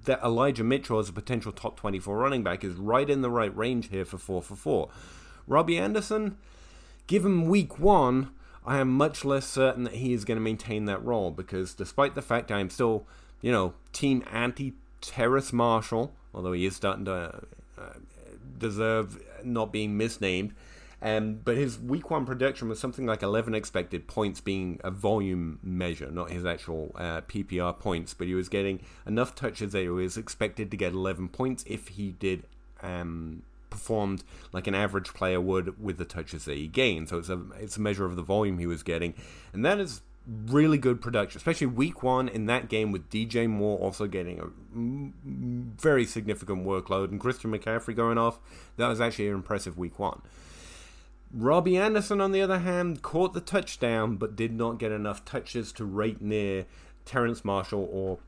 that 0.05 0.21
Elijah 0.23 0.63
Mitchell 0.63 0.99
as 0.99 1.09
a 1.09 1.13
potential 1.13 1.51
top 1.51 1.77
24 1.77 2.17
running 2.17 2.43
back 2.43 2.63
is 2.63 2.75
right 2.75 3.09
in 3.09 3.21
the 3.21 3.29
right 3.29 3.55
range 3.55 3.89
here 3.89 4.05
for 4.05 4.17
4 4.17 4.41
for 4.41 4.55
4. 4.55 4.89
Robbie 5.47 5.77
Anderson, 5.77 6.37
given 7.09 7.49
week 7.49 7.79
one, 7.79 8.29
I 8.63 8.77
am 8.77 8.89
much 8.91 9.25
less 9.25 9.47
certain 9.47 9.83
that 9.85 9.95
he 9.95 10.13
is 10.13 10.23
going 10.23 10.37
to 10.37 10.41
maintain 10.41 10.85
that 10.85 11.03
role 11.03 11.31
because 11.31 11.73
despite 11.73 12.13
the 12.13 12.21
fact 12.21 12.51
I 12.51 12.59
am 12.59 12.69
still, 12.69 13.07
you 13.41 13.51
know, 13.51 13.73
team 13.91 14.23
anti 14.31 14.75
Terrace 15.01 15.51
Marshall, 15.51 16.13
although 16.35 16.51
he 16.51 16.67
is 16.67 16.75
starting 16.75 17.05
to 17.05 17.41
uh, 17.79 17.81
deserve 18.59 19.19
not 19.43 19.71
being 19.71 19.97
misnamed, 19.97 20.53
um, 21.01 21.39
but 21.43 21.57
his 21.57 21.79
week 21.79 22.11
one 22.11 22.27
production 22.27 22.69
was 22.69 22.79
something 22.79 23.07
like 23.07 23.23
11 23.23 23.55
expected 23.55 24.05
points, 24.05 24.39
being 24.39 24.79
a 24.83 24.91
volume 24.91 25.57
measure, 25.63 26.11
not 26.11 26.29
his 26.29 26.45
actual 26.45 26.91
uh, 26.93 27.21
PPR 27.21 27.79
points. 27.79 28.13
But 28.13 28.27
he 28.27 28.35
was 28.35 28.49
getting 28.49 28.81
enough 29.07 29.33
touches 29.33 29.71
that 29.71 29.81
he 29.81 29.89
was 29.89 30.15
expected 30.15 30.69
to 30.69 30.77
get 30.77 30.93
11 30.93 31.29
points 31.29 31.63
if 31.65 31.87
he 31.87 32.11
did 32.11 32.43
um, 32.83 33.41
performed 33.79 34.23
like 34.51 34.67
an 34.67 34.75
average 34.75 35.13
player 35.13 35.39
would 35.39 35.81
with 35.81 35.97
the 35.97 36.05
touches 36.05 36.45
that 36.45 36.57
he 36.57 36.67
gained. 36.67 37.09
So 37.09 37.17
it's 37.17 37.29
a 37.29 37.41
it's 37.59 37.77
a 37.77 37.81
measure 37.81 38.05
of 38.05 38.15
the 38.15 38.21
volume 38.21 38.59
he 38.59 38.67
was 38.67 38.83
getting, 38.83 39.13
and 39.53 39.65
that 39.65 39.79
is 39.79 40.01
really 40.47 40.77
good 40.77 41.01
production, 41.01 41.37
especially 41.37 41.67
week 41.67 42.03
one 42.03 42.27
in 42.27 42.45
that 42.45 42.69
game 42.69 42.91
with 42.91 43.09
DJ 43.09 43.49
Moore 43.49 43.79
also 43.79 44.05
getting 44.05 44.39
a 44.39 45.81
very 45.81 46.05
significant 46.05 46.65
workload 46.65 47.09
and 47.09 47.19
Christian 47.19 47.51
McCaffrey 47.51 47.95
going 47.95 48.17
off. 48.17 48.39
That 48.77 48.89
was 48.89 49.01
actually 49.01 49.29
an 49.29 49.35
impressive 49.35 49.77
week 49.77 49.97
one. 49.97 50.21
Robbie 51.33 51.77
Anderson, 51.77 52.21
on 52.21 52.31
the 52.31 52.41
other 52.41 52.59
hand, 52.59 53.01
caught 53.01 53.33
the 53.33 53.41
touchdown 53.41 54.17
but 54.17 54.35
did 54.35 54.51
not 54.51 54.77
get 54.77 54.91
enough 54.91 55.25
touches 55.25 55.71
to 55.73 55.85
rate 55.85 56.21
near 56.21 56.65
Terrence 57.05 57.45
Marshall 57.45 57.87
or 57.91 58.19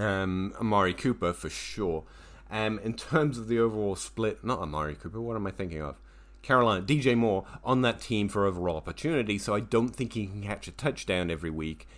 um, 0.00 0.54
Amari 0.58 0.94
Cooper 0.94 1.32
for 1.32 1.50
sure. 1.50 2.04
Um, 2.52 2.78
in 2.80 2.92
terms 2.92 3.38
of 3.38 3.48
the 3.48 3.58
overall 3.58 3.96
split, 3.96 4.44
not 4.44 4.60
Amari 4.60 4.94
Cooper, 4.94 5.22
what 5.22 5.36
am 5.36 5.46
I 5.46 5.50
thinking 5.50 5.80
of? 5.80 5.96
Carolina, 6.42 6.84
DJ 6.84 7.16
Moore 7.16 7.46
on 7.64 7.80
that 7.82 8.00
team 8.00 8.28
for 8.28 8.44
overall 8.44 8.76
opportunity, 8.76 9.38
so 9.38 9.54
I 9.54 9.60
don't 9.60 9.96
think 9.96 10.12
he 10.12 10.26
can 10.26 10.42
catch 10.42 10.68
a 10.68 10.72
touchdown 10.72 11.30
every 11.30 11.50
week. 11.50 11.88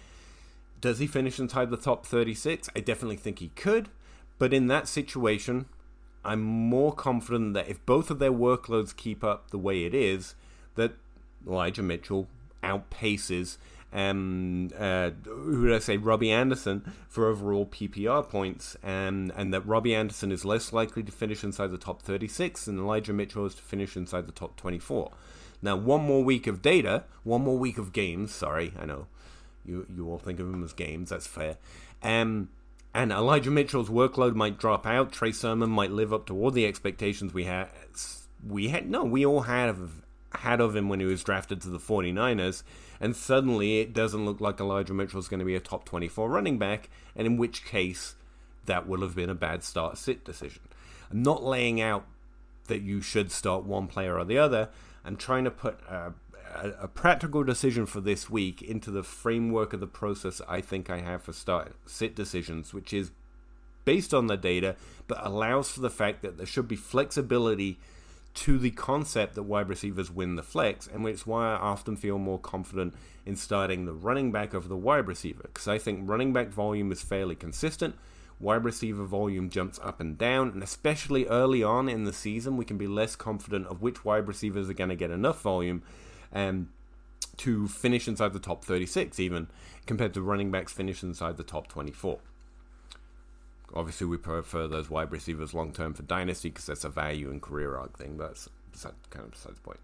Does 0.81 1.01
he 1.01 1.09
finish 1.09 1.41
inside 1.41 1.71
the 1.71 1.77
top 1.77 2.07
36? 2.07 2.69
I 2.77 2.81
definitely 2.81 3.17
think 3.17 3.41
he 3.41 3.49
could, 3.57 3.89
but 4.39 4.55
in 4.55 4.69
that 4.69 4.87
situation, 4.87 5.67
I'm 6.25 6.43
more 6.43 6.93
confident 6.93 7.55
that 7.55 7.69
if 7.69 7.85
both 7.85 8.11
of 8.11 8.21
their 8.21 8.33
workloads 8.33 8.95
keep 8.95 9.25
up 9.25 9.51
the 9.51 9.59
way 9.59 9.85
it 9.85 9.95
is, 9.95 10.37
that 10.77 10.93
Elijah 11.47 11.83
Mitchell 11.83 12.29
outpaces 12.63 13.57
um, 13.95 14.71
uh, 14.77 15.11
who 15.25 15.67
did 15.67 15.75
I 15.75 15.79
say, 15.79 15.97
Robbie 15.97 16.33
Anderson 16.33 16.93
for 17.09 17.29
overall 17.29 17.65
PPR 17.65 18.29
points, 18.29 18.77
and 18.83 19.33
and 19.37 19.55
that 19.55 19.67
Robbie 19.67 19.95
Anderson 19.95 20.33
is 20.33 20.45
less 20.45 20.73
likely 20.73 21.05
to 21.05 21.13
finish 21.13 21.45
inside 21.45 21.71
the 21.71 21.79
top 21.79 22.03
36, 22.03 22.67
and 22.67 22.79
Elijah 22.79 23.13
Mitchell 23.13 23.47
is 23.47 23.55
to 23.55 23.63
finish 23.63 23.97
inside 23.97 24.27
the 24.27 24.33
top 24.33 24.57
24. 24.57 25.13
Now, 25.63 25.77
one 25.77 26.03
more 26.03 26.25
week 26.25 26.47
of 26.49 26.61
data, 26.61 27.05
one 27.23 27.43
more 27.43 27.57
week 27.57 27.79
of 27.79 27.93
games. 27.93 28.35
Sorry, 28.35 28.75
I 28.79 28.85
know 28.85 29.07
you 29.65 29.87
you 29.95 30.11
all 30.11 30.19
think 30.19 30.41
of 30.41 30.51
them 30.51 30.65
as 30.65 30.73
games. 30.73 31.11
That's 31.11 31.29
fair. 31.29 31.57
Um, 32.03 32.49
and 32.93 33.13
Elijah 33.13 33.51
Mitchell's 33.51 33.89
workload 33.89 34.35
might 34.35 34.59
drop 34.59 34.87
out. 34.87 35.13
Trey 35.13 35.33
Sermon 35.33 35.71
might 35.71 35.93
live 35.93 36.13
up 36.13 36.27
to 36.27 36.37
all 36.37 36.51
the 36.51 36.67
expectations 36.67 37.33
we 37.33 37.45
had. 37.45 37.69
We 38.45 38.69
had 38.69 38.91
no, 38.91 39.05
we 39.05 39.25
all 39.25 39.43
had 39.43 39.75
had 40.37 40.61
of 40.61 40.75
him 40.75 40.89
when 40.89 41.01
he 41.01 41.07
was 41.07 41.25
drafted 41.25 41.61
to 41.63 41.69
the 41.69 41.79
49ers, 41.79 42.63
and 43.01 43.15
suddenly 43.15 43.81
it 43.81 43.93
doesn't 43.93 44.25
look 44.25 44.41
like 44.41 44.61
Elijah 44.61 44.95
Mitchell 44.95 45.21
is 45.21 45.29
going 45.29 45.41
to 45.41 45.47
be 45.47 45.57
a 45.57 45.61
top 45.61 45.85
24 45.85 46.29
running 46.29 46.59
back, 46.59 46.91
and 47.17 47.27
in 47.27 47.37
which 47.37 47.65
case 47.65 48.15
that 48.67 48.89
will 48.89 49.03
have 49.03 49.15
been 49.15 49.31
a 49.31 49.35
bad 49.35 49.63
start 49.63 49.99
sit 49.99 50.25
decision. 50.25 50.63
I'm 51.11 51.23
not 51.23 51.43
laying 51.43 51.81
out 51.81 52.07
that 52.67 52.83
you 52.83 53.03
should 53.03 53.31
start 53.31 53.65
one 53.65 53.87
player 53.87 54.19
or 54.19 54.25
the 54.25 54.39
other. 54.39 54.71
I'm 55.05 55.17
trying 55.17 55.45
to 55.45 55.51
put 55.51 55.81
a 55.89 56.15
a, 56.55 56.71
a, 56.83 56.89
practical 56.89 57.43
decision 57.43 57.87
for 57.87 58.01
this 58.01 58.31
week 58.31 58.63
into 58.63 58.91
the 58.91 59.03
framework 59.03 59.73
of 59.73 59.81
the 59.81 59.87
process 59.87 60.41
I 60.49 60.61
think 60.61 60.89
I 60.89 61.01
have 61.01 61.23
for 61.23 61.33
start 61.33 61.75
sit 61.87 62.15
decisions, 62.15 62.73
which 62.73 62.93
is 62.93 63.11
based 63.85 64.15
on 64.15 64.29
the 64.29 64.37
data, 64.37 64.77
but 65.07 65.19
allows 65.25 65.71
for 65.71 65.81
the 65.81 65.91
fact 65.91 66.23
that 66.23 66.37
there 66.37 66.47
should 66.47 66.69
be 66.69 66.77
flexibility 66.77 67.79
to 68.35 68.59
the 68.59 68.73
concept 68.73 69.35
that 69.35 69.45
wide 69.45 69.69
receivers 69.69 70.11
win 70.11 70.35
the 70.35 70.43
flex, 70.43 70.89
and 70.89 71.07
it's 71.07 71.27
why 71.27 71.53
I 71.53 71.57
often 71.57 71.97
feel 71.97 72.19
more 72.19 72.39
confident 72.39 72.95
in 73.25 73.37
starting 73.37 73.87
the 73.87 73.93
running 73.93 74.33
back 74.33 74.55
over 74.55 74.67
the 74.67 74.77
wide 74.77 75.07
receiver, 75.07 75.45
because 75.45 75.69
I 75.69 75.79
think 75.79 76.09
running 76.09 76.33
back 76.33 76.49
volume 76.49 76.91
is 76.91 77.01
fairly 77.01 77.37
consistent. 77.37 77.95
Wide 78.41 78.65
receiver 78.65 79.05
volume 79.05 79.49
jumps 79.49 79.79
up 79.83 80.01
and 80.01 80.19
down, 80.19 80.51
and 80.51 80.63
especially 80.63 81.27
early 81.27 81.63
on 81.63 81.89
in 81.89 82.05
the 82.05 82.13
season, 82.13 82.57
we 82.57 82.65
can 82.65 82.77
be 82.77 82.89
less 82.89 83.15
confident 83.15 83.69
of 83.69 83.81
which 83.81 84.05
wide 84.05 84.27
receivers 84.27 84.69
are 84.69 84.75
going 84.75 84.91
to 84.91 84.97
get 84.97 85.13
enough 85.13 85.41
volume 85.41 85.83
um, 86.33 86.71
to 87.37 87.69
finish 87.69 88.09
inside 88.09 88.33
the 88.33 88.41
top 88.41 88.65
36, 88.65 89.21
even 89.21 89.47
compared 89.87 90.13
to 90.15 90.21
running 90.21 90.51
backs 90.51 90.73
finish 90.73 91.05
inside 91.05 91.37
the 91.37 91.45
top 91.45 91.69
24. 91.69 92.19
Obviously, 93.75 94.07
we 94.07 94.17
prefer 94.17 94.69
those 94.69 94.89
wide 94.89 95.11
receivers 95.11 95.53
long 95.53 95.73
term 95.73 95.95
for 95.95 96.03
dynasty 96.03 96.49
because 96.49 96.67
that's 96.67 96.85
a 96.85 96.89
value 96.89 97.31
and 97.31 97.43
career 97.43 97.77
arc 97.77 97.99
thing, 97.99 98.17
but 98.17 98.29
that's 98.29 98.49
kind 99.11 99.25
of 99.25 99.33
besides 99.33 99.57
the 99.57 99.63
point. 99.63 99.81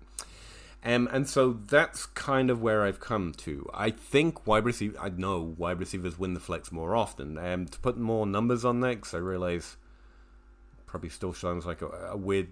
Um, 0.82 1.08
and 1.12 1.28
so 1.28 1.52
that's 1.52 2.06
kind 2.06 2.48
of 2.48 2.62
where 2.62 2.84
I've 2.84 3.00
come 3.00 3.32
to. 3.38 3.68
I 3.74 3.90
think 3.90 4.46
wide 4.46 4.64
receiver. 4.64 4.96
I 4.98 5.10
know 5.10 5.54
wide 5.58 5.78
receivers 5.78 6.18
win 6.18 6.34
the 6.34 6.40
flex 6.40 6.72
more 6.72 6.96
often. 6.96 7.36
Um, 7.36 7.66
to 7.66 7.78
put 7.80 7.98
more 7.98 8.26
numbers 8.26 8.64
on 8.64 8.80
that, 8.80 8.96
because 8.96 9.14
I 9.14 9.18
realize 9.18 9.76
probably 10.86 11.10
still 11.10 11.34
sounds 11.34 11.66
like 11.66 11.82
a, 11.82 11.88
a, 12.12 12.16
weird 12.16 12.48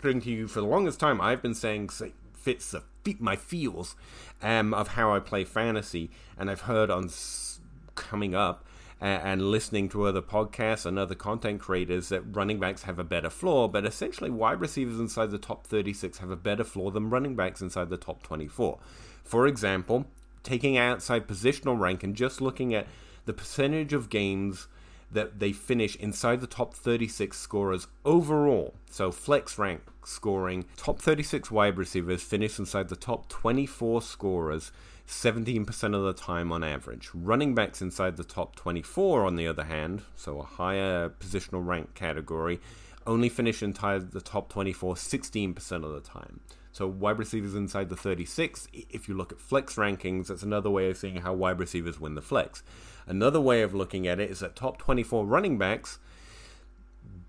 thing 0.00 0.20
to 0.22 0.30
you. 0.30 0.48
For 0.48 0.60
the 0.60 0.66
longest 0.66 0.98
time, 0.98 1.20
I've 1.20 1.42
been 1.42 1.54
saying 1.54 1.90
say, 1.90 2.12
fits 2.32 2.70
the 2.70 2.82
my 3.18 3.36
feels 3.36 3.96
um, 4.42 4.72
of 4.72 4.88
how 4.88 5.12
I 5.12 5.18
play 5.18 5.44
fantasy, 5.44 6.10
and 6.38 6.50
I've 6.50 6.62
heard 6.62 6.90
on 6.90 7.06
s- 7.06 7.60
coming 7.94 8.34
up 8.34 8.64
and 9.02 9.50
listening 9.50 9.88
to 9.88 10.04
other 10.04 10.22
podcasts 10.22 10.86
and 10.86 10.96
other 10.96 11.16
content 11.16 11.60
creators 11.60 12.08
that 12.10 12.22
running 12.22 12.60
backs 12.60 12.84
have 12.84 13.00
a 13.00 13.04
better 13.04 13.30
floor, 13.30 13.68
but 13.68 13.84
essentially 13.84 14.30
wide 14.30 14.60
receivers 14.60 15.00
inside 15.00 15.32
the 15.32 15.38
top 15.38 15.66
36 15.66 16.18
have 16.18 16.30
a 16.30 16.36
better 16.36 16.62
floor 16.62 16.92
than 16.92 17.10
running 17.10 17.34
backs 17.34 17.60
inside 17.60 17.88
the 17.88 17.96
top 17.96 18.22
24. 18.22 18.78
For 19.24 19.46
example, 19.48 20.06
taking 20.44 20.78
outside 20.78 21.26
positional 21.26 21.78
rank 21.78 22.04
and 22.04 22.14
just 22.14 22.40
looking 22.40 22.74
at 22.74 22.86
the 23.24 23.32
percentage 23.32 23.92
of 23.92 24.08
games 24.08 24.68
that 25.10 25.40
they 25.40 25.52
finish 25.52 25.96
inside 25.96 26.40
the 26.40 26.46
top 26.46 26.72
36 26.72 27.36
scorers 27.36 27.88
overall. 28.04 28.74
So 28.88 29.10
flex 29.10 29.58
rank 29.58 29.82
scoring, 30.04 30.64
top 30.76 31.00
36 31.00 31.50
wide 31.50 31.76
receivers 31.76 32.22
finish 32.22 32.58
inside 32.58 32.88
the 32.88 32.96
top 32.96 33.28
24 33.28 34.00
scorers 34.00 34.70
17% 35.12 35.94
of 35.94 36.02
the 36.02 36.12
time 36.12 36.50
on 36.50 36.64
average. 36.64 37.10
Running 37.14 37.54
backs 37.54 37.82
inside 37.82 38.16
the 38.16 38.24
top 38.24 38.56
24, 38.56 39.26
on 39.26 39.36
the 39.36 39.46
other 39.46 39.64
hand, 39.64 40.02
so 40.16 40.40
a 40.40 40.44
higher 40.44 41.10
positional 41.10 41.64
rank 41.64 41.94
category, 41.94 42.60
only 43.06 43.28
finish 43.28 43.62
inside 43.62 44.12
the 44.12 44.20
top 44.20 44.48
24 44.48 44.94
16% 44.94 45.84
of 45.84 45.92
the 45.92 46.00
time. 46.00 46.40
So 46.72 46.86
wide 46.86 47.18
receivers 47.18 47.54
inside 47.54 47.90
the 47.90 47.96
36, 47.96 48.66
if 48.72 49.06
you 49.08 49.14
look 49.14 49.30
at 49.32 49.40
flex 49.40 49.76
rankings, 49.76 50.28
that's 50.28 50.42
another 50.42 50.70
way 50.70 50.88
of 50.88 50.96
seeing 50.96 51.16
how 51.16 51.34
wide 51.34 51.58
receivers 51.58 52.00
win 52.00 52.14
the 52.14 52.22
flex. 52.22 52.62
Another 53.06 53.40
way 53.40 53.60
of 53.60 53.74
looking 53.74 54.06
at 54.06 54.18
it 54.18 54.30
is 54.30 54.40
that 54.40 54.56
top 54.56 54.78
24 54.78 55.26
running 55.26 55.58
backs 55.58 55.98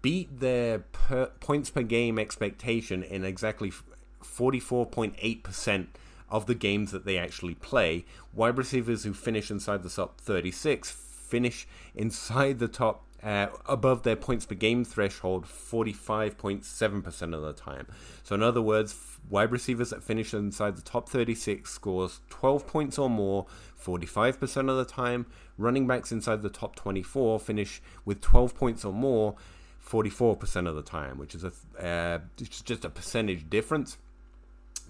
beat 0.02 0.40
their 0.40 0.80
per, 0.80 1.28
points 1.42 1.70
per 1.70 1.82
game 1.82 2.18
expectation 2.18 3.04
in 3.04 3.26
exactly 3.26 3.72
44.8% 4.24 5.88
of 6.34 6.48
the 6.48 6.56
games 6.56 6.92
that 6.92 7.06
they 7.06 7.18
actually 7.18 7.54
play. 7.54 8.04
Wide 8.34 8.58
receivers 8.58 9.04
who 9.04 9.14
finish 9.14 9.52
inside 9.52 9.84
the 9.84 9.90
top 9.90 10.20
36 10.20 10.90
finish 10.92 11.68
inside 11.96 12.58
the 12.58 12.68
top 12.68 13.06
uh, 13.22 13.48
above 13.68 14.02
their 14.04 14.16
points 14.16 14.46
per 14.46 14.56
game 14.56 14.84
threshold 14.84 15.46
45.7% 15.46 17.34
of 17.36 17.42
the 17.44 17.54
time. 17.54 17.88
So, 18.24 18.34
in 18.34 18.42
other 18.42 18.64
words, 18.64 18.96
wide 19.30 19.52
receivers 19.52 19.92
that 19.92 20.04
finish 20.04 20.34
inside 20.34 20.76
the 20.76 20.82
top 20.82 21.08
36 21.08 21.72
scores 21.72 22.20
12 22.32 22.66
points 22.66 22.98
or 22.98 23.12
more 23.12 23.46
45% 23.82 24.70
of 24.70 24.78
the 24.78 24.86
time. 24.86 25.28
Running 25.58 25.86
backs 25.86 26.12
inside 26.12 26.42
the 26.42 26.50
top 26.50 26.76
24 26.76 27.40
finish 27.40 27.80
with 28.06 28.22
12 28.22 28.56
points 28.56 28.84
or 28.84 28.92
more 28.92 29.36
44% 29.88 30.68
of 30.68 30.76
the 30.76 30.82
time, 30.82 31.20
which 31.20 31.36
is 31.36 31.44
a 31.44 31.52
uh, 31.80 32.20
just 32.38 32.86
a 32.86 32.90
percentage 32.90 33.50
difference. 33.50 33.98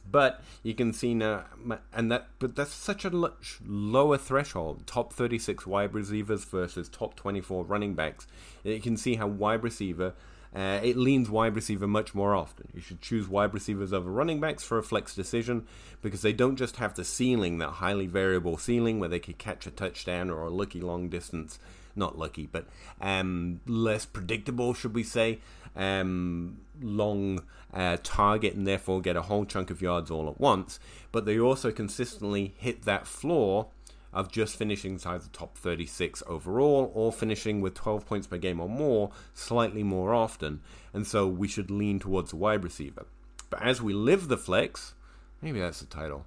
But 0.10 0.44
you 0.62 0.74
can 0.74 0.94
see 0.94 1.14
now, 1.14 1.46
and 1.94 2.12
that, 2.12 2.28
but 2.40 2.56
that's 2.56 2.74
such 2.74 3.06
a 3.06 3.10
much 3.10 3.60
lower 3.66 4.18
threshold. 4.18 4.86
Top 4.86 5.14
36 5.14 5.66
wide 5.66 5.94
receivers 5.94 6.44
versus 6.44 6.90
top 6.90 7.16
24 7.16 7.64
running 7.64 7.94
backs. 7.94 8.28
You 8.64 8.80
can 8.80 8.98
see 8.98 9.16
how 9.16 9.28
wide 9.28 9.64
receiver, 9.64 10.14
uh, 10.56 10.80
it 10.84 10.98
leans 10.98 11.30
wide 11.30 11.56
receiver 11.56 11.88
much 11.88 12.14
more 12.14 12.36
often. 12.36 12.68
You 12.76 12.82
should 12.82 13.02
choose 13.02 13.28
wide 13.28 13.54
receivers 13.54 13.92
over 13.92 14.12
running 14.12 14.40
backs 14.40 14.64
for 14.64 14.78
a 14.78 14.84
flex 14.84 15.16
decision 15.16 15.66
because 16.02 16.22
they 16.22 16.34
don't 16.34 16.58
just 16.58 16.76
have 16.76 16.94
the 16.94 17.04
ceiling, 17.04 17.58
that 17.58 17.70
highly 17.70 18.06
variable 18.06 18.58
ceiling 18.58 19.00
where 19.00 19.10
they 19.10 19.20
could 19.20 19.40
catch 19.40 19.66
a 19.66 19.72
touchdown 19.72 20.30
or 20.30 20.44
a 20.44 20.50
lucky 20.52 20.80
long 20.80 21.10
distance. 21.10 21.58
Not 21.96 22.18
lucky, 22.18 22.48
but 22.52 22.66
um, 23.02 23.62
less 23.68 24.06
predictable, 24.06 24.74
should 24.74 24.96
we 24.96 25.04
say? 25.04 25.40
Um, 25.76 26.60
long 26.82 27.44
uh, 27.74 27.98
target 28.04 28.54
and 28.54 28.68
therefore 28.68 29.02
get 29.02 29.16
a 29.16 29.24
whole 29.24 29.46
chunk 29.46 29.70
of 29.70 29.82
yards 29.82 30.12
all 30.12 30.30
at 30.30 30.40
once, 30.40 30.80
but 31.12 31.26
they 31.26 31.40
also 31.40 31.72
consistently 31.72 32.54
hit 32.58 32.84
that 32.84 33.08
floor 33.08 33.68
of 34.14 34.32
just 34.32 34.56
finishing 34.56 34.94
inside 34.94 35.22
the 35.22 35.30
top 35.30 35.58
36 35.58 36.22
overall 36.28 36.92
or 36.94 37.12
finishing 37.12 37.62
with 37.62 37.74
12 37.74 38.06
points 38.06 38.28
per 38.28 38.38
game 38.38 38.60
or 38.60 38.70
more 38.70 39.10
slightly 39.34 39.82
more 39.82 40.14
often. 40.14 40.62
And 40.94 41.08
so 41.08 41.28
we 41.28 41.48
should 41.48 41.72
lean 41.72 42.00
towards 42.00 42.32
a 42.32 42.36
wide 42.36 42.64
receiver. 42.64 43.06
But 43.50 43.64
as 43.64 43.82
we 43.82 43.94
live 43.94 44.28
the 44.28 44.38
flex, 44.38 44.94
maybe 45.42 45.60
that's 45.60 45.80
the 45.80 45.88
title. 45.88 46.26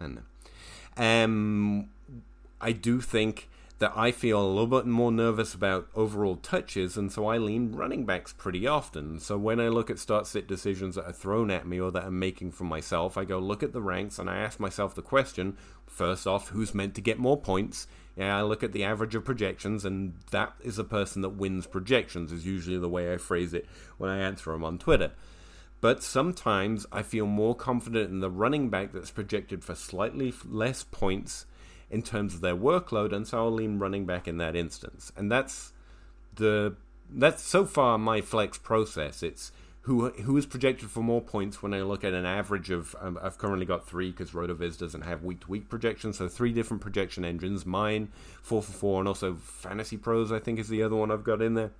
And 0.00 0.22
um, 0.96 1.90
I 2.60 2.72
do 2.72 3.02
think 3.02 3.48
that 3.78 3.92
I 3.94 4.10
feel 4.10 4.40
a 4.40 4.48
little 4.48 4.66
bit 4.66 4.86
more 4.86 5.12
nervous 5.12 5.52
about 5.52 5.88
overall 5.94 6.36
touches, 6.36 6.96
and 6.96 7.12
so 7.12 7.26
I 7.26 7.36
lean 7.36 7.72
running 7.72 8.06
backs 8.06 8.32
pretty 8.32 8.66
often. 8.66 9.20
So 9.20 9.36
when 9.36 9.60
I 9.60 9.68
look 9.68 9.90
at 9.90 9.98
start 9.98 10.26
sit 10.26 10.46
decisions 10.46 10.94
that 10.94 11.04
are 11.04 11.12
thrown 11.12 11.50
at 11.50 11.66
me 11.66 11.78
or 11.78 11.90
that 11.92 12.04
I'm 12.04 12.18
making 12.18 12.52
for 12.52 12.64
myself, 12.64 13.18
I 13.18 13.24
go 13.24 13.38
look 13.38 13.62
at 13.62 13.74
the 13.74 13.82
ranks 13.82 14.18
and 14.18 14.30
I 14.30 14.38
ask 14.38 14.58
myself 14.58 14.94
the 14.94 15.02
question 15.02 15.58
first 15.86 16.26
off, 16.26 16.48
who's 16.48 16.74
meant 16.74 16.94
to 16.94 17.00
get 17.00 17.18
more 17.18 17.40
points? 17.40 17.86
Yeah, 18.16 18.38
I 18.38 18.42
look 18.42 18.62
at 18.62 18.72
the 18.72 18.84
average 18.84 19.14
of 19.14 19.26
projections, 19.26 19.84
and 19.84 20.14
that 20.30 20.54
is 20.62 20.76
the 20.76 20.84
person 20.84 21.20
that 21.22 21.30
wins 21.30 21.66
projections, 21.66 22.32
is 22.32 22.46
usually 22.46 22.78
the 22.78 22.88
way 22.88 23.12
I 23.12 23.18
phrase 23.18 23.52
it 23.52 23.66
when 23.98 24.10
I 24.10 24.18
answer 24.18 24.52
them 24.52 24.64
on 24.64 24.78
Twitter. 24.78 25.12
But 25.82 26.02
sometimes 26.02 26.86
I 26.90 27.02
feel 27.02 27.26
more 27.26 27.54
confident 27.54 28.10
in 28.10 28.20
the 28.20 28.30
running 28.30 28.70
back 28.70 28.92
that's 28.92 29.10
projected 29.10 29.62
for 29.62 29.74
slightly 29.74 30.32
less 30.46 30.82
points 30.82 31.44
in 31.90 32.02
terms 32.02 32.34
of 32.34 32.40
their 32.40 32.56
workload, 32.56 33.12
and 33.12 33.26
so 33.26 33.38
I'll 33.38 33.50
lean 33.50 33.78
running 33.78 34.06
back 34.06 34.26
in 34.26 34.38
that 34.38 34.56
instance. 34.56 35.12
And 35.16 35.30
that's 35.30 35.72
the 36.34 36.76
that's 37.10 37.42
so 37.42 37.64
far 37.64 37.98
my 37.98 38.20
flex 38.20 38.58
process. 38.58 39.22
It's 39.22 39.52
who 39.82 40.10
who 40.10 40.36
is 40.36 40.46
projected 40.46 40.90
for 40.90 41.00
more 41.00 41.20
points 41.20 41.62
when 41.62 41.72
I 41.72 41.82
look 41.82 42.02
at 42.02 42.12
an 42.12 42.26
average 42.26 42.70
of 42.70 42.96
um, 43.00 43.18
I've 43.22 43.38
currently 43.38 43.66
got 43.66 43.86
three 43.86 44.10
because 44.10 44.32
Rotoviz 44.32 44.76
doesn't 44.76 45.02
have 45.02 45.22
week 45.22 45.40
to 45.40 45.50
week 45.50 45.68
projections, 45.68 46.18
so 46.18 46.28
three 46.28 46.52
different 46.52 46.82
projection 46.82 47.24
engines. 47.24 47.64
Mine, 47.64 48.08
four 48.42 48.62
for 48.62 48.72
four, 48.72 48.98
and 49.00 49.06
also 49.06 49.34
Fantasy 49.34 49.96
Pros 49.96 50.32
I 50.32 50.40
think 50.40 50.58
is 50.58 50.68
the 50.68 50.82
other 50.82 50.96
one 50.96 51.12
I've 51.12 51.24
got 51.24 51.40
in 51.40 51.54
there. 51.54 51.70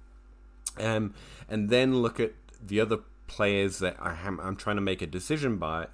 Um, 0.78 1.14
and 1.48 1.68
then 1.68 2.00
look 2.00 2.20
at 2.20 2.32
the 2.64 2.80
other 2.80 2.98
players 3.26 3.80
that 3.80 3.96
I 3.98 4.16
am 4.24 4.38
I'm 4.40 4.54
trying 4.54 4.76
to 4.76 4.82
make 4.82 5.02
a 5.02 5.06
decision 5.06 5.56
by 5.56 5.88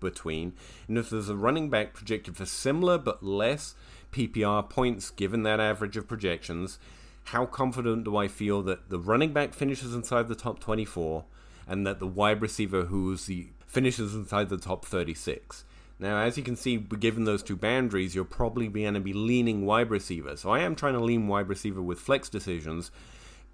between. 0.00 0.54
And 0.88 0.98
if 0.98 1.10
there's 1.10 1.28
a 1.28 1.36
running 1.36 1.70
back 1.70 1.94
projected 1.94 2.36
for 2.36 2.46
similar 2.46 2.98
but 2.98 3.22
less 3.22 3.74
PPR 4.12 4.68
points 4.68 5.10
given 5.10 5.42
that 5.42 5.60
average 5.60 5.96
of 5.96 6.08
projections, 6.08 6.78
how 7.24 7.46
confident 7.46 8.04
do 8.04 8.16
I 8.16 8.28
feel 8.28 8.62
that 8.62 8.90
the 8.90 8.98
running 8.98 9.32
back 9.32 9.54
finishes 9.54 9.94
inside 9.94 10.28
the 10.28 10.34
top 10.34 10.58
24 10.60 11.24
and 11.66 11.86
that 11.86 11.98
the 11.98 12.06
wide 12.06 12.42
receiver 12.42 12.84
who's 12.84 13.26
the 13.26 13.48
finishes 13.66 14.14
inside 14.14 14.48
the 14.48 14.56
top 14.58 14.84
36? 14.84 15.64
Now, 15.98 16.20
as 16.20 16.36
you 16.36 16.42
can 16.42 16.56
see, 16.56 16.78
given 16.78 17.24
those 17.24 17.44
two 17.44 17.54
boundaries, 17.54 18.14
you're 18.14 18.24
probably 18.24 18.66
going 18.66 18.94
to 18.94 19.00
be 19.00 19.12
leaning 19.12 19.64
wide 19.64 19.88
receiver. 19.88 20.36
So 20.36 20.50
I 20.50 20.58
am 20.58 20.74
trying 20.74 20.94
to 20.94 21.04
lean 21.04 21.28
wide 21.28 21.48
receiver 21.48 21.80
with 21.80 22.00
flex 22.00 22.28
decisions, 22.28 22.90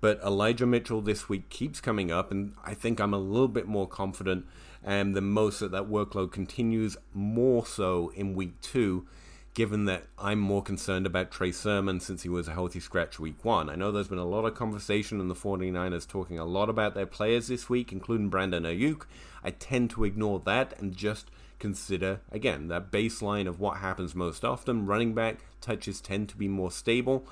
but 0.00 0.18
Elijah 0.22 0.64
Mitchell 0.64 1.02
this 1.02 1.28
week 1.28 1.50
keeps 1.50 1.80
coming 1.80 2.10
up, 2.10 2.30
and 2.30 2.54
I 2.64 2.72
think 2.72 3.00
I'm 3.00 3.12
a 3.12 3.18
little 3.18 3.48
bit 3.48 3.66
more 3.66 3.86
confident 3.86 4.46
um, 4.84 5.12
than 5.12 5.24
most 5.24 5.60
that 5.60 5.70
that 5.72 5.90
workload 5.90 6.32
continues 6.32 6.96
more 7.12 7.66
so 7.66 8.12
in 8.14 8.34
week 8.34 8.60
two, 8.60 9.06
given 9.54 9.86
that 9.86 10.04
I'm 10.18 10.38
more 10.38 10.62
concerned 10.62 11.06
about 11.06 11.30
Trey 11.30 11.52
Sermon 11.52 12.00
since 12.00 12.22
he 12.22 12.28
was 12.28 12.48
a 12.48 12.52
healthy 12.52 12.80
scratch 12.80 13.18
week 13.18 13.44
one. 13.44 13.68
I 13.68 13.74
know 13.74 13.90
there's 13.90 14.08
been 14.08 14.18
a 14.18 14.24
lot 14.24 14.44
of 14.44 14.54
conversation 14.54 15.20
in 15.20 15.28
the 15.28 15.34
49ers 15.34 16.06
talking 16.06 16.38
a 16.38 16.44
lot 16.44 16.68
about 16.68 16.94
their 16.94 17.06
players 17.06 17.48
this 17.48 17.68
week, 17.68 17.92
including 17.92 18.28
Brandon 18.28 18.64
Aiyuk. 18.64 19.02
I 19.42 19.50
tend 19.50 19.90
to 19.90 20.04
ignore 20.04 20.40
that 20.46 20.78
and 20.78 20.96
just 20.96 21.30
consider, 21.58 22.20
again, 22.30 22.68
that 22.68 22.90
baseline 22.92 23.48
of 23.48 23.58
what 23.58 23.78
happens 23.78 24.14
most 24.14 24.44
often. 24.44 24.86
Running 24.86 25.12
back 25.14 25.38
touches 25.60 26.00
tend 26.00 26.28
to 26.28 26.36
be 26.36 26.48
more 26.48 26.70
stable. 26.70 27.26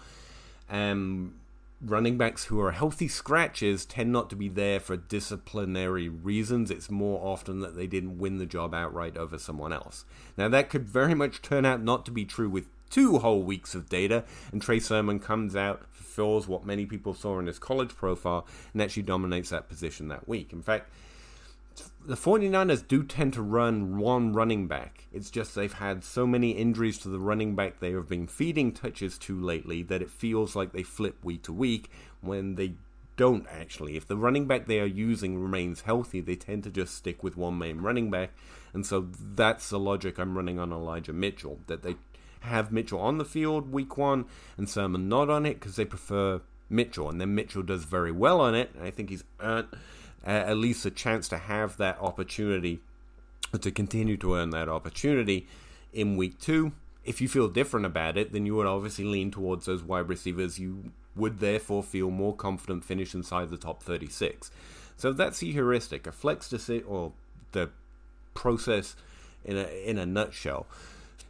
Um, 0.69 1.35
running 1.91 2.19
backs 2.19 2.47
who 2.47 2.61
are 2.61 2.73
healthy 2.73 3.09
scratches 3.09 3.85
tend 3.85 4.13
not 4.13 4.29
to 4.31 4.37
be 4.37 4.49
there 4.49 4.81
for 4.81 4.97
disciplinary 4.97 6.09
reasons. 6.09 6.71
It's 6.71 6.91
more 6.91 7.21
often 7.25 7.61
that 7.61 7.77
they 7.77 7.87
didn't 7.87 8.19
win 8.19 8.39
the 8.39 8.47
job 8.47 8.75
outright 8.75 9.17
over 9.17 9.39
someone 9.39 9.73
else. 9.73 10.05
Now, 10.37 10.49
that 10.49 10.71
could 10.71 10.89
very 10.89 11.15
much 11.15 11.43
turn 11.43 11.65
out 11.65 11.83
not 11.83 12.05
to 12.07 12.11
be 12.11 12.25
true 12.25 12.49
with 12.49 12.67
two 12.91 13.19
whole 13.19 13.43
weeks 13.43 13.75
of 13.75 13.89
data, 13.89 14.25
and 14.53 14.63
Trey 14.63 14.81
Sermon 14.81 15.19
comes 15.19 15.57
out, 15.57 15.87
fulfills 15.91 16.49
what 16.49 16.67
many 16.67 16.87
people 16.87 17.15
saw 17.15 17.39
in 17.39 17.47
his 17.47 17.59
college 17.59 17.95
profile, 17.97 18.47
and 18.73 18.83
actually 18.83 19.03
dominates 19.03 19.51
that 19.51 19.69
position 19.69 20.09
that 20.09 20.29
week. 20.29 20.53
In 20.53 20.63
fact, 20.63 20.91
the 22.05 22.15
49ers 22.15 22.87
do 22.87 23.03
tend 23.03 23.33
to 23.35 23.43
run 23.43 23.99
one 23.99 24.33
running 24.33 24.69
back. 24.69 25.09
It's 25.13 25.31
just 25.31 25.55
they've 25.55 25.73
had 25.73 26.05
so 26.05 26.27
many 26.27 26.53
injuries 26.53 26.99
to 26.99 27.09
the 27.09 27.19
running 27.19 27.55
back 27.55 27.81
they 27.81 27.93
have 27.93 28.09
been 28.09 28.27
feeding 28.27 28.73
touches 28.73 29.19
to 29.19 29.41
lately 29.41 29.83
that 29.85 30.03
it 30.03 30.11
feels 30.11 30.55
like 30.55 30.73
they 30.73 30.83
flip 30.83 31.25
week 31.25 31.43
to 31.45 31.53
week 31.53 31.91
when 32.21 32.55
they 32.55 32.75
don't 33.17 33.47
actually. 33.51 33.97
If 33.97 34.07
the 34.07 34.17
running 34.17 34.47
back 34.47 34.67
they 34.67 34.81
are 34.81 34.87
using 34.87 35.39
remains 35.39 35.83
healthy, 35.83 36.21
they 36.21 36.37
tend 36.37 36.65
to 36.65 36.71
just 36.71 36.95
stick 36.95 37.23
with 37.23 37.37
one 37.37 37.59
main 37.59 37.81
running 37.81 38.11
back. 38.11 38.31
And 38.73 38.87
so 38.87 39.09
that's 39.35 39.71
the 39.71 39.79
logic 39.79 40.19
I'm 40.19 40.37
running 40.37 40.59
on 40.59 40.73
Elijah 40.73 41.13
Mitchell 41.13 41.61
that 41.67 41.83
they 41.83 41.97
have 42.41 42.71
Mitchell 42.71 43.01
on 43.01 43.19
the 43.19 43.25
field 43.25 43.73
week 43.73 43.97
one 43.97 44.27
and 44.57 44.69
Sermon 44.69 45.09
not 45.09 45.31
on 45.31 45.47
it 45.47 45.55
because 45.55 45.77
they 45.77 45.85
prefer 45.85 46.41
Mitchell. 46.69 47.09
And 47.09 47.21
then 47.21 47.35
Mitchell 47.35 47.63
does 47.63 47.85
very 47.85 48.13
well 48.13 48.41
on 48.41 48.55
it. 48.55 48.71
I 48.81 48.91
think 48.91 49.11
he's 49.11 49.25
earned 49.41 49.69
uh, 49.73 49.77
at 50.27 50.57
least 50.57 50.85
a 50.85 50.91
chance 50.91 51.29
to 51.29 51.39
have 51.39 51.77
that 51.77 51.99
opportunity, 52.01 52.81
to 53.59 53.71
continue 53.71 54.17
to 54.19 54.35
earn 54.35 54.51
that 54.51 54.69
opportunity 54.69 55.47
in 55.93 56.17
week 56.17 56.39
two. 56.41 56.73
If 57.05 57.21
you 57.21 57.29
feel 57.29 57.49
different 57.49 57.87
about 57.87 58.19
it, 58.19 58.33
then 58.33 58.45
you 58.45 58.57
would 58.57 58.67
obviously 58.67 59.05
lean 59.05 59.31
towards 59.31 59.67
those 59.67 59.83
wide 59.83 60.09
receivers. 60.09 60.59
You 60.59 60.93
would 61.15 61.39
therefore 61.39 61.83
feel 61.83 62.11
more 62.11 62.35
confident 62.35 62.85
finish 62.85 63.15
inside 63.15 63.51
the 63.51 63.57
top 63.57 63.83
36. 63.83 64.51
So 64.97 65.13
that's 65.13 65.39
the 65.39 65.53
heuristic, 65.53 66.07
a 66.07 66.13
flex 66.13 66.49
decision, 66.49 66.85
or 66.89 67.13
the 67.53 67.71
process 68.35 68.97
in 69.45 69.57
a 69.57 69.89
in 69.89 69.99
a 69.99 70.07
nutshell. 70.07 70.67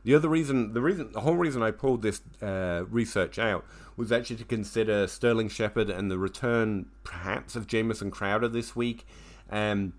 The 0.07 0.15
other 0.15 0.29
reason, 0.29 0.73
the 0.73 0.81
reason, 0.81 1.11
the 1.11 1.23
whole 1.23 1.35
reason 1.35 1.65
I 1.65 1.73
pulled 1.73 2.03
this 2.03 2.21
uh, 2.41 2.85
research 2.89 3.41
out 3.41 3.65
was 3.97 4.13
actually 4.13 4.37
to 4.37 4.45
consider 4.45 5.09
Sterling 5.09 5.49
Shepard 5.49 5.91
and 5.91 6.09
the 6.09 6.17
return, 6.17 6.87
perhaps, 7.03 7.57
of 7.57 7.67
Jamison 7.67 8.13
Crowder 8.13 8.47
this 8.47 8.77
week. 8.77 9.05
Um, 9.51 9.95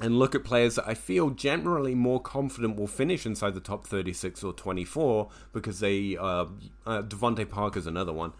and 0.00 0.18
look 0.18 0.34
at 0.34 0.42
players 0.42 0.76
that 0.76 0.88
I 0.88 0.94
feel 0.94 1.28
generally 1.28 1.94
more 1.94 2.18
confident 2.18 2.76
will 2.76 2.86
finish 2.86 3.26
inside 3.26 3.52
the 3.52 3.60
top 3.60 3.86
36 3.86 4.42
or 4.42 4.54
24 4.54 5.28
because 5.52 5.80
they, 5.80 6.16
uh, 6.16 6.46
uh, 6.86 7.02
DeVante 7.02 7.46
Parker's 7.46 7.86
another 7.86 8.14
one, 8.14 8.32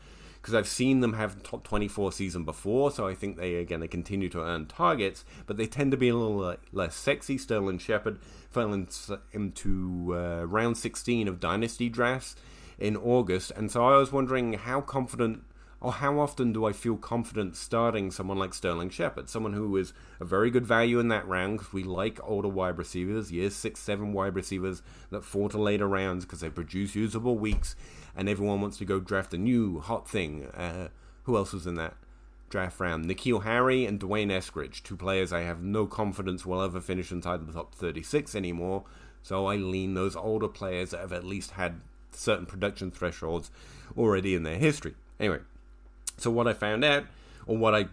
because 0.42 0.55
I've 0.55 0.66
seen 0.66 0.98
them 1.00 1.12
have 1.12 1.40
top 1.44 1.62
24 1.62 2.11
season 2.11 2.44
before, 2.44 2.90
so 2.90 3.07
I 3.07 3.14
think 3.14 3.37
they 3.37 3.55
are 3.55 3.64
going 3.64 3.81
to 3.81 3.87
continue 3.87 4.28
to 4.31 4.42
earn 4.42 4.66
targets, 4.66 5.24
but 5.46 5.57
they 5.57 5.66
tend 5.66 5.92
to 5.92 5.96
be 5.96 6.09
a 6.09 6.16
little 6.16 6.57
less 6.72 6.96
sexy. 6.96 7.38
Sterling 7.38 7.78
Shepard 7.78 8.18
fell 8.50 8.72
into 8.72 10.14
uh, 10.16 10.44
round 10.44 10.76
16 10.76 11.28
of 11.28 11.38
Dynasty 11.38 11.88
drafts 11.88 12.35
in 12.76 12.96
August, 12.96 13.52
and 13.55 13.70
so 13.70 13.87
I 13.87 13.96
was 13.96 14.11
wondering 14.11 14.55
how 14.55 14.81
confident 14.81 15.44
or 15.83 15.90
how 15.90 16.21
often 16.21 16.53
do 16.53 16.64
I 16.64 16.73
feel 16.73 16.97
confident 16.97 17.57
starting 17.57 18.12
someone 18.12 18.38
like 18.38 18.55
Sterling 18.55 18.88
Shepard, 18.88 19.29
someone 19.29 19.53
who 19.53 19.77
is 19.77 19.92
a 20.21 20.25
very 20.25 20.49
good 20.49 20.64
value 20.64 21.01
in 21.01 21.09
that 21.09 21.27
round 21.27 21.59
because 21.59 21.73
we 21.73 21.83
like 21.83 22.21
older 22.23 22.47
wide 22.49 22.79
receivers, 22.79 23.33
years 23.33 23.57
six, 23.57 23.81
seven 23.81 24.12
wide 24.12 24.37
receivers 24.37 24.81
that 25.11 25.25
fall 25.25 25.49
to 25.49 25.59
later 25.59 25.88
rounds 25.88 26.25
because 26.25 26.38
they 26.38 26.51
produce 26.51 26.95
usable 26.95 27.37
weeks, 27.37 27.75
and 28.14 28.29
everyone 28.29 28.61
wants 28.61 28.79
to 28.79 28.85
go 28.85 29.01
draft 29.01 29.35
a 29.35 29.38
new 29.38 29.81
hot 29.81 30.09
thing. 30.09 30.47
Uh, 30.47 30.87
who 31.25 31.37
else 31.37 31.53
was 31.53 31.66
in 31.66 31.75
that 31.75 31.97
draft 32.49 32.79
round? 32.79 33.07
N'Keal 33.07 33.42
Harry 33.42 33.85
and 33.85 33.99
D'Wayne 33.99 34.31
Eskridge, 34.31 34.85
two 34.85 34.97
players 34.97 35.33
I 35.33 35.40
have 35.40 35.64
no 35.64 35.87
confidence 35.87 36.47
will 36.47 36.62
ever 36.62 36.81
finish 36.81 37.11
inside 37.11 37.45
the 37.45 37.53
top 37.53 37.75
36 37.75 38.37
anymore. 38.37 38.85
So 39.25 39.47
I 39.47 39.57
lean 39.57 39.95
those 39.95 40.14
older 40.14 40.49
players 40.49 40.90
that 40.90 41.01
have 41.01 41.12
at 41.12 41.25
least 41.25 41.53
had 41.53 41.81
certain 42.12 42.47
production 42.47 42.92
thresholds 42.92 43.51
already 43.97 44.37
in 44.37 44.45
their 44.45 44.59
history. 44.59 44.95
Anyway, 45.18 45.40
so 46.16 46.31
what 46.31 46.46
I 46.46 46.53
found 46.53 46.85
out, 46.85 47.05
or 47.46 47.57
what 47.57 47.75
I 47.75 47.87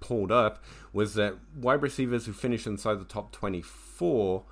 pulled 0.00 0.32
up, 0.32 0.62
was 0.92 1.14
that 1.14 1.34
wide 1.60 1.82
receivers 1.82 2.26
who 2.26 2.32
finish 2.32 2.66
inside 2.66 3.00
the 3.00 3.04
top 3.04 3.32
24 3.32 4.42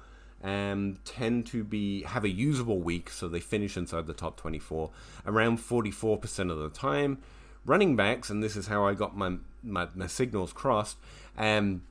um, 0.43 0.99
tend 1.07 1.47
to 1.47 1.65
be 1.65 2.03
have 2.03 2.25
a 2.25 2.29
usable 2.29 2.79
week, 2.79 3.09
so 3.09 3.29
they 3.29 3.41
finish 3.41 3.77
inside 3.77 4.07
the 4.07 4.13
top 4.13 4.37
24 4.37 4.91
around 5.27 5.59
44% 5.59 6.51
of 6.51 6.59
the 6.59 6.69
time. 6.69 7.19
Running 7.65 7.97
backs, 7.97 8.29
and 8.29 8.43
this 8.43 8.57
is 8.57 8.67
how 8.67 8.87
I 8.87 8.93
got 8.93 9.17
my 9.17 9.37
my, 9.63 9.89
my 9.95 10.07
signals 10.07 10.53
crossed, 10.53 10.99
um, 11.39 11.83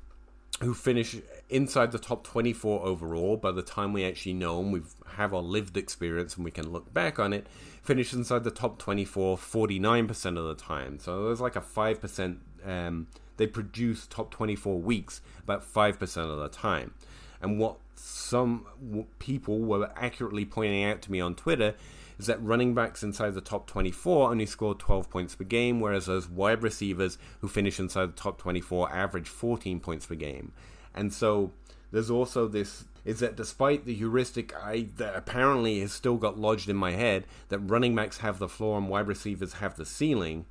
who 0.62 0.76
finish 0.76 1.16
inside 1.54 1.92
the 1.92 2.00
top 2.00 2.24
24 2.24 2.82
overall 2.84 3.38
by 3.38 3.52
the 3.52 3.62
time 3.62 3.94
we 3.94 4.04
actually 4.04 4.34
know 4.34 4.60
and 4.60 4.74
we 4.74 4.82
have 5.16 5.34
our 5.34 5.42
lived 5.42 5.78
experience 5.78 6.36
and 6.36 6.44
we 6.44 6.52
can 6.52 6.72
look 6.72 6.94
back 6.94 7.20
on 7.20 7.32
it 7.32 7.48
finish 7.84 8.14
inside 8.14 8.44
the 8.44 8.52
top 8.52 8.80
24 8.80 9.38
49% 9.38 10.38
of 10.38 10.46
the 10.46 10.56
time. 10.56 10.98
So 11.00 11.26
there's 11.26 11.42
like 11.42 11.56
a 11.56 11.62
5%, 11.62 12.38
um, 12.66 13.08
they 13.38 13.46
produce 13.46 14.08
top 14.08 14.32
24 14.32 14.80
weeks 14.80 15.22
about 15.44 15.64
5% 15.64 16.18
of 16.18 16.40
the 16.40 16.50
time. 16.50 16.94
And 17.42 17.60
what 17.60 17.76
some 17.96 19.06
people 19.20 19.60
were 19.60 19.92
accurately 19.98 20.46
pointing 20.46 20.84
out 20.86 21.02
to 21.04 21.12
me 21.12 21.20
on 21.20 21.36
Twitter 21.36 21.76
is 22.18 22.28
that 22.28 22.42
running 22.42 22.74
backs 22.74 23.04
inside 23.04 23.34
the 23.34 23.42
top 23.42 23.68
24 23.68 24.30
only 24.32 24.46
score 24.46 24.76
12 24.76 25.10
points 25.10 25.36
per 25.36 25.44
game, 25.44 25.82
whereas 25.82 26.06
those 26.06 26.30
wide 26.30 26.64
receivers 26.64 27.18
who 27.42 27.48
finish 27.50 27.80
inside 27.80 28.08
the 28.08 28.22
top 28.22 28.38
24 28.38 28.94
average 28.94 29.28
14 29.28 29.80
points 29.82 30.06
per 30.06 30.16
game. 30.16 30.54
And 30.94 31.14
so 31.14 31.52
there's 31.92 32.10
also 32.10 32.48
this 32.48 32.86
is 33.06 33.20
that 33.20 33.36
despite 33.36 33.86
the 33.86 33.94
heuristic 33.94 34.56
I 34.56 34.88
that 34.98 35.16
apparently 35.16 35.82
has 35.82 35.92
still 35.92 36.18
got 36.18 36.40
lodged 36.40 36.70
in 36.70 36.76
my 36.76 36.92
head 36.92 37.26
that 37.50 37.60
running 37.60 37.96
backs 37.96 38.20
have 38.20 38.40
the 38.40 38.48
floor 38.48 38.78
and 38.78 38.88
wide 38.88 39.08
receivers 39.08 39.54
have 39.54 39.76
the 39.76 39.86
ceiling, 39.86 40.46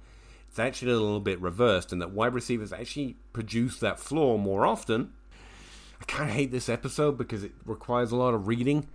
it's 0.49 0.59
actually 0.59 0.93
a 0.93 0.97
little 0.97 1.21
bit 1.21 1.41
reversed, 1.41 1.93
and 1.93 2.03
that 2.03 2.11
wide 2.11 2.35
receivers 2.35 2.73
actually 2.73 3.17
produce 3.33 3.79
that 3.81 3.99
floor 3.99 4.39
more 4.39 4.67
often. 4.67 5.13
I 6.01 6.05
kind 6.05 6.29
of 6.29 6.37
hate 6.37 6.51
this 6.51 6.69
episode 6.69 7.17
because 7.17 7.43
it 7.43 7.53
requires 7.65 8.13
a 8.13 8.17
lot 8.17 8.35
of 8.35 8.49
reading, 8.49 8.89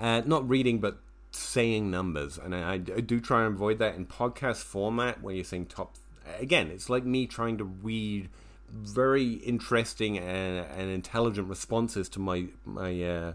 uh, 0.00 0.22
not 0.26 0.48
reading, 0.48 0.80
but 0.80 0.98
saying 1.30 1.90
numbers, 1.90 2.38
and 2.38 2.54
I, 2.54 2.74
I 2.74 2.78
do 2.78 3.20
try 3.20 3.44
and 3.44 3.54
avoid 3.54 3.78
that 3.78 3.94
in 3.94 4.06
podcast 4.06 4.62
format 4.62 5.22
when 5.22 5.36
you're 5.36 5.44
saying 5.44 5.66
top. 5.66 5.94
Again, 6.40 6.68
it's 6.68 6.88
like 6.88 7.04
me 7.04 7.26
trying 7.26 7.58
to 7.58 7.64
read 7.64 8.28
very 8.74 9.34
interesting 9.34 10.18
and, 10.18 10.66
and 10.66 10.90
intelligent 10.90 11.48
responses 11.48 12.08
to 12.10 12.20
my 12.20 12.46
my 12.64 13.02
uh, 13.02 13.32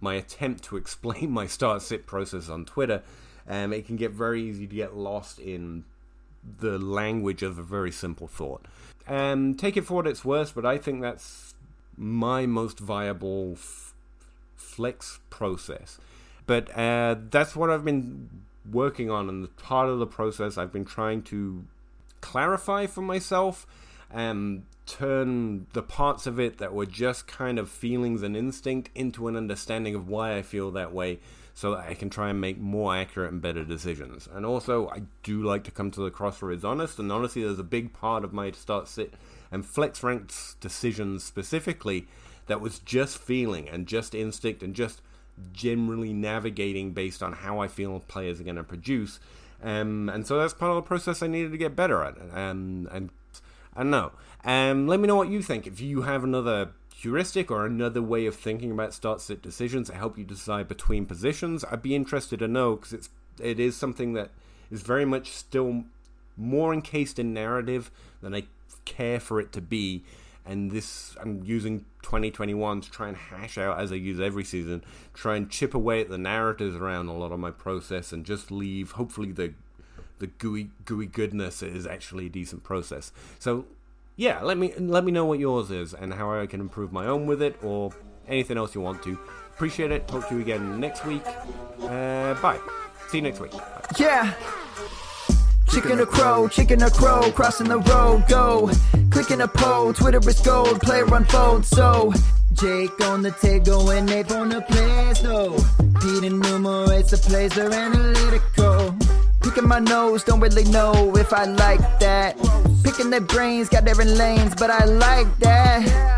my 0.00 0.14
attempt 0.14 0.64
to 0.64 0.76
explain 0.76 1.30
my 1.30 1.46
start 1.46 1.82
sit 1.82 2.06
process 2.06 2.48
on 2.48 2.64
Twitter. 2.64 3.02
Um, 3.48 3.72
it 3.72 3.86
can 3.86 3.96
get 3.96 4.10
very 4.10 4.42
easy 4.42 4.66
to 4.66 4.74
get 4.74 4.96
lost 4.96 5.38
in 5.38 5.84
the 6.60 6.78
language 6.78 7.42
of 7.42 7.58
a 7.58 7.62
very 7.62 7.92
simple 7.92 8.26
thought. 8.26 8.64
Um, 9.06 9.54
take 9.54 9.76
it 9.76 9.82
for 9.82 9.94
what 9.94 10.06
it's 10.06 10.24
worth, 10.24 10.54
but 10.54 10.64
I 10.64 10.78
think 10.78 11.02
that's 11.02 11.54
my 11.96 12.46
most 12.46 12.78
viable 12.78 13.52
f- 13.52 13.94
flex 14.56 15.20
process. 15.30 15.98
But 16.46 16.76
uh, 16.76 17.16
that's 17.30 17.54
what 17.54 17.70
I've 17.70 17.84
been 17.84 18.28
working 18.70 19.10
on, 19.10 19.28
and 19.28 19.56
part 19.56 19.88
of 19.88 19.98
the 19.98 20.06
process 20.06 20.56
I've 20.56 20.72
been 20.72 20.84
trying 20.86 21.22
to 21.24 21.64
clarify 22.20 22.86
for 22.86 23.02
myself 23.02 23.66
um, 24.14 24.64
turn 24.86 25.66
the 25.72 25.82
parts 25.82 26.26
of 26.26 26.38
it 26.38 26.58
that 26.58 26.72
were 26.72 26.86
just 26.86 27.26
kind 27.26 27.58
of 27.58 27.68
feelings 27.68 28.22
and 28.22 28.36
instinct 28.36 28.90
into 28.94 29.28
an 29.28 29.36
understanding 29.36 29.94
of 29.94 30.08
why 30.08 30.36
I 30.36 30.42
feel 30.42 30.70
that 30.72 30.92
way 30.92 31.18
so 31.54 31.72
that 31.72 31.88
I 31.88 31.94
can 31.94 32.10
try 32.10 32.30
and 32.30 32.40
make 32.40 32.58
more 32.58 32.96
accurate 32.96 33.32
and 33.32 33.40
better 33.40 33.64
decisions. 33.64 34.28
And 34.32 34.44
also, 34.44 34.88
I 34.88 35.02
do 35.22 35.42
like 35.42 35.64
to 35.64 35.70
come 35.70 35.90
to 35.92 36.00
the 36.00 36.10
crossroads 36.10 36.64
honest, 36.64 36.98
and 36.98 37.12
honestly, 37.12 37.42
there's 37.42 37.60
a 37.60 37.64
big 37.64 37.92
part 37.92 38.24
of 38.24 38.32
my 38.32 38.50
start 38.50 38.88
sit 38.88 39.14
and 39.52 39.64
flex 39.64 40.02
ranks 40.02 40.56
decisions 40.60 41.22
specifically 41.22 42.06
that 42.46 42.60
was 42.60 42.80
just 42.80 43.18
feeling 43.18 43.68
and 43.68 43.86
just 43.86 44.14
instinct 44.14 44.62
and 44.62 44.74
just 44.74 45.00
generally 45.52 46.12
navigating 46.12 46.92
based 46.92 47.22
on 47.22 47.32
how 47.32 47.60
I 47.60 47.68
feel 47.68 48.00
players 48.00 48.40
are 48.40 48.44
going 48.44 48.56
to 48.56 48.64
produce. 48.64 49.20
Um, 49.62 50.08
and 50.08 50.26
so 50.26 50.38
that's 50.38 50.54
part 50.54 50.70
of 50.70 50.76
the 50.76 50.82
process 50.82 51.22
I 51.22 51.26
needed 51.28 51.52
to 51.52 51.58
get 51.58 51.76
better 51.76 52.02
at. 52.02 52.16
Um, 52.32 52.88
and 52.92 53.10
I 53.76 53.82
don't 53.82 53.90
know. 53.90 54.12
Um, 54.44 54.86
let 54.86 55.00
me 55.00 55.08
know 55.08 55.16
what 55.16 55.28
you 55.28 55.42
think. 55.42 55.66
If 55.66 55.80
you 55.80 56.02
have 56.02 56.22
another 56.22 56.70
heuristic 56.94 57.50
or 57.50 57.66
another 57.66 58.00
way 58.00 58.26
of 58.26 58.36
thinking 58.36 58.70
about 58.70 58.94
start 58.94 59.20
sit 59.20 59.42
decisions 59.42 59.88
to 59.88 59.94
help 59.94 60.16
you 60.16 60.24
decide 60.24 60.68
between 60.68 61.06
positions, 61.06 61.64
I'd 61.70 61.82
be 61.82 61.94
interested 61.94 62.38
to 62.38 62.48
know 62.48 62.76
because 62.76 62.92
it's 62.92 63.08
it 63.40 63.58
is 63.58 63.76
something 63.76 64.12
that 64.14 64.30
is 64.70 64.82
very 64.82 65.04
much 65.04 65.30
still 65.30 65.84
more 66.36 66.72
encased 66.72 67.18
in 67.18 67.34
narrative 67.34 67.90
than 68.20 68.34
I 68.34 68.44
care 68.84 69.20
for 69.20 69.40
it 69.40 69.52
to 69.52 69.60
be. 69.60 70.04
And 70.46 70.70
this, 70.70 71.16
I'm 71.20 71.42
using 71.42 71.86
2021 72.02 72.82
to 72.82 72.90
try 72.90 73.08
and 73.08 73.16
hash 73.16 73.56
out, 73.56 73.80
as 73.80 73.90
I 73.92 73.94
use 73.94 74.20
every 74.20 74.44
season, 74.44 74.84
try 75.14 75.36
and 75.36 75.48
chip 75.48 75.72
away 75.72 76.02
at 76.02 76.10
the 76.10 76.18
narratives 76.18 76.76
around 76.76 77.08
a 77.08 77.16
lot 77.16 77.32
of 77.32 77.40
my 77.40 77.50
process 77.50 78.12
and 78.12 78.26
just 78.26 78.50
leave, 78.50 78.92
hopefully, 78.92 79.32
the 79.32 79.54
the 80.18 80.26
gooey 80.26 80.70
gooey 80.84 81.06
goodness 81.06 81.62
is 81.62 81.86
actually 81.86 82.26
a 82.26 82.30
decent 82.30 82.62
process. 82.62 83.12
So 83.38 83.66
yeah, 84.16 84.42
let 84.42 84.56
me 84.58 84.72
let 84.76 85.04
me 85.04 85.12
know 85.12 85.24
what 85.24 85.38
yours 85.38 85.70
is 85.70 85.94
and 85.94 86.14
how 86.14 86.32
I 86.32 86.46
can 86.46 86.60
improve 86.60 86.92
my 86.92 87.06
own 87.06 87.26
with 87.26 87.42
it 87.42 87.56
or 87.62 87.92
anything 88.28 88.56
else 88.56 88.74
you 88.74 88.80
want 88.80 89.02
to. 89.02 89.18
Appreciate 89.54 89.90
it. 89.90 90.08
Talk 90.08 90.28
to 90.28 90.36
you 90.36 90.40
again 90.40 90.80
next 90.80 91.04
week. 91.04 91.26
Uh, 91.80 92.34
bye. 92.34 92.58
See 93.08 93.18
you 93.18 93.22
next 93.22 93.40
week. 93.40 93.52
Bye. 93.52 93.82
Yeah. 93.98 94.34
Chicken 95.68 95.98
or 96.00 96.06
crow, 96.06 96.46
chicken 96.48 96.82
or 96.82 96.90
crow, 96.90 97.32
crossing 97.32 97.68
the 97.68 97.78
road, 97.78 98.24
go. 98.28 98.70
Clicking 99.10 99.40
a 99.40 99.48
poll, 99.48 99.92
Twitter 99.92 100.20
is 100.28 100.40
gold, 100.40 100.80
player 100.80 101.12
unfold, 101.12 101.64
so. 101.64 102.12
Jake 102.52 103.00
on 103.00 103.22
the 103.22 103.32
table 103.32 103.90
and 103.90 104.06
Nate 104.06 104.30
on 104.30 104.50
the 104.50 104.60
place, 104.60 105.20
though. 105.20 105.56
Pete 106.00 106.24
enumerates 106.24 107.10
the 107.10 107.16
plays, 107.16 107.52
they're 107.54 107.72
analytical. 107.72 108.96
Picking 109.44 109.68
my 109.68 109.78
nose, 109.78 110.24
don't 110.24 110.40
really 110.40 110.64
know 110.64 111.14
if 111.16 111.34
I 111.34 111.44
like 111.44 112.00
that. 112.00 112.38
Picking 112.82 113.10
their 113.10 113.20
brains, 113.20 113.68
got 113.68 113.84
different 113.84 114.12
lanes, 114.12 114.54
but 114.54 114.70
I 114.70 114.86
like 114.86 115.38
that. 115.40 116.13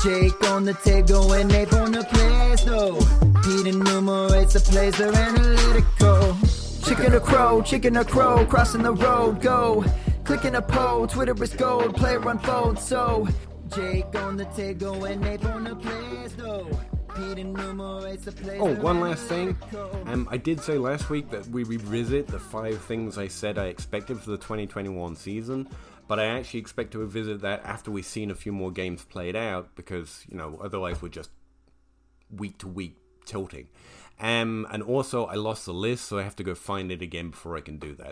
Jake 0.00 0.50
on 0.50 0.64
the 0.64 0.74
table 0.74 1.32
and 1.32 1.48
Nate 1.50 1.72
on 1.74 1.92
the 1.92 2.04
place, 2.04 2.62
though. 2.64 2.98
Pete 3.42 3.74
enumerates 3.74 4.54
the 4.54 4.60
plays, 4.60 4.96
they're 4.96 5.14
analytical. 5.14 6.36
Chicken 6.84 7.14
or 7.14 7.20
crow, 7.20 7.62
chicken 7.62 7.96
or 7.96 8.04
crow, 8.04 8.44
crossing 8.46 8.82
the 8.82 8.92
road, 8.92 9.40
go. 9.40 9.84
Clicking 10.24 10.54
a 10.54 10.62
poll, 10.62 11.06
Twitter 11.06 11.40
is 11.42 11.54
gold, 11.54 11.96
player 11.96 12.26
unfold, 12.28 12.78
so. 12.78 13.28
Jake 13.68 14.14
on 14.16 14.36
the 14.36 14.44
table 14.46 15.04
and 15.04 15.20
Nate 15.20 15.44
on 15.46 15.64
the 15.64 15.76
players, 15.76 16.34
though. 16.34 16.68
Oh, 17.14 18.74
one 18.76 19.00
last 19.00 19.24
thing. 19.24 19.56
Um, 20.06 20.26
I 20.30 20.38
did 20.38 20.60
say 20.60 20.78
last 20.78 21.10
week 21.10 21.30
that 21.30 21.46
we 21.48 21.64
revisit 21.64 22.26
the 22.26 22.38
five 22.38 22.80
things 22.82 23.18
I 23.18 23.28
said 23.28 23.58
I 23.58 23.66
expected 23.66 24.18
for 24.18 24.30
the 24.30 24.38
2021 24.38 25.14
season, 25.16 25.68
but 26.08 26.18
I 26.18 26.26
actually 26.26 26.60
expect 26.60 26.92
to 26.92 26.98
revisit 26.98 27.40
that 27.40 27.64
after 27.64 27.90
we've 27.90 28.06
seen 28.06 28.30
a 28.30 28.34
few 28.34 28.52
more 28.52 28.70
games 28.70 29.04
played 29.04 29.36
out 29.36 29.74
because, 29.76 30.24
you 30.28 30.36
know, 30.36 30.58
otherwise 30.62 31.00
we're 31.00 31.08
just 31.08 31.30
week 32.30 32.58
to 32.58 32.68
week 32.68 32.96
tilting. 33.24 33.68
Um, 34.20 34.66
and 34.70 34.82
also, 34.82 35.26
I 35.26 35.34
lost 35.34 35.66
the 35.66 35.72
list, 35.72 36.06
so 36.06 36.18
I 36.18 36.22
have 36.22 36.36
to 36.36 36.44
go 36.44 36.54
find 36.54 36.92
it 36.92 37.02
again 37.02 37.30
before 37.30 37.56
I 37.56 37.60
can 37.60 37.78
do 37.78 37.94
that. 37.96 38.10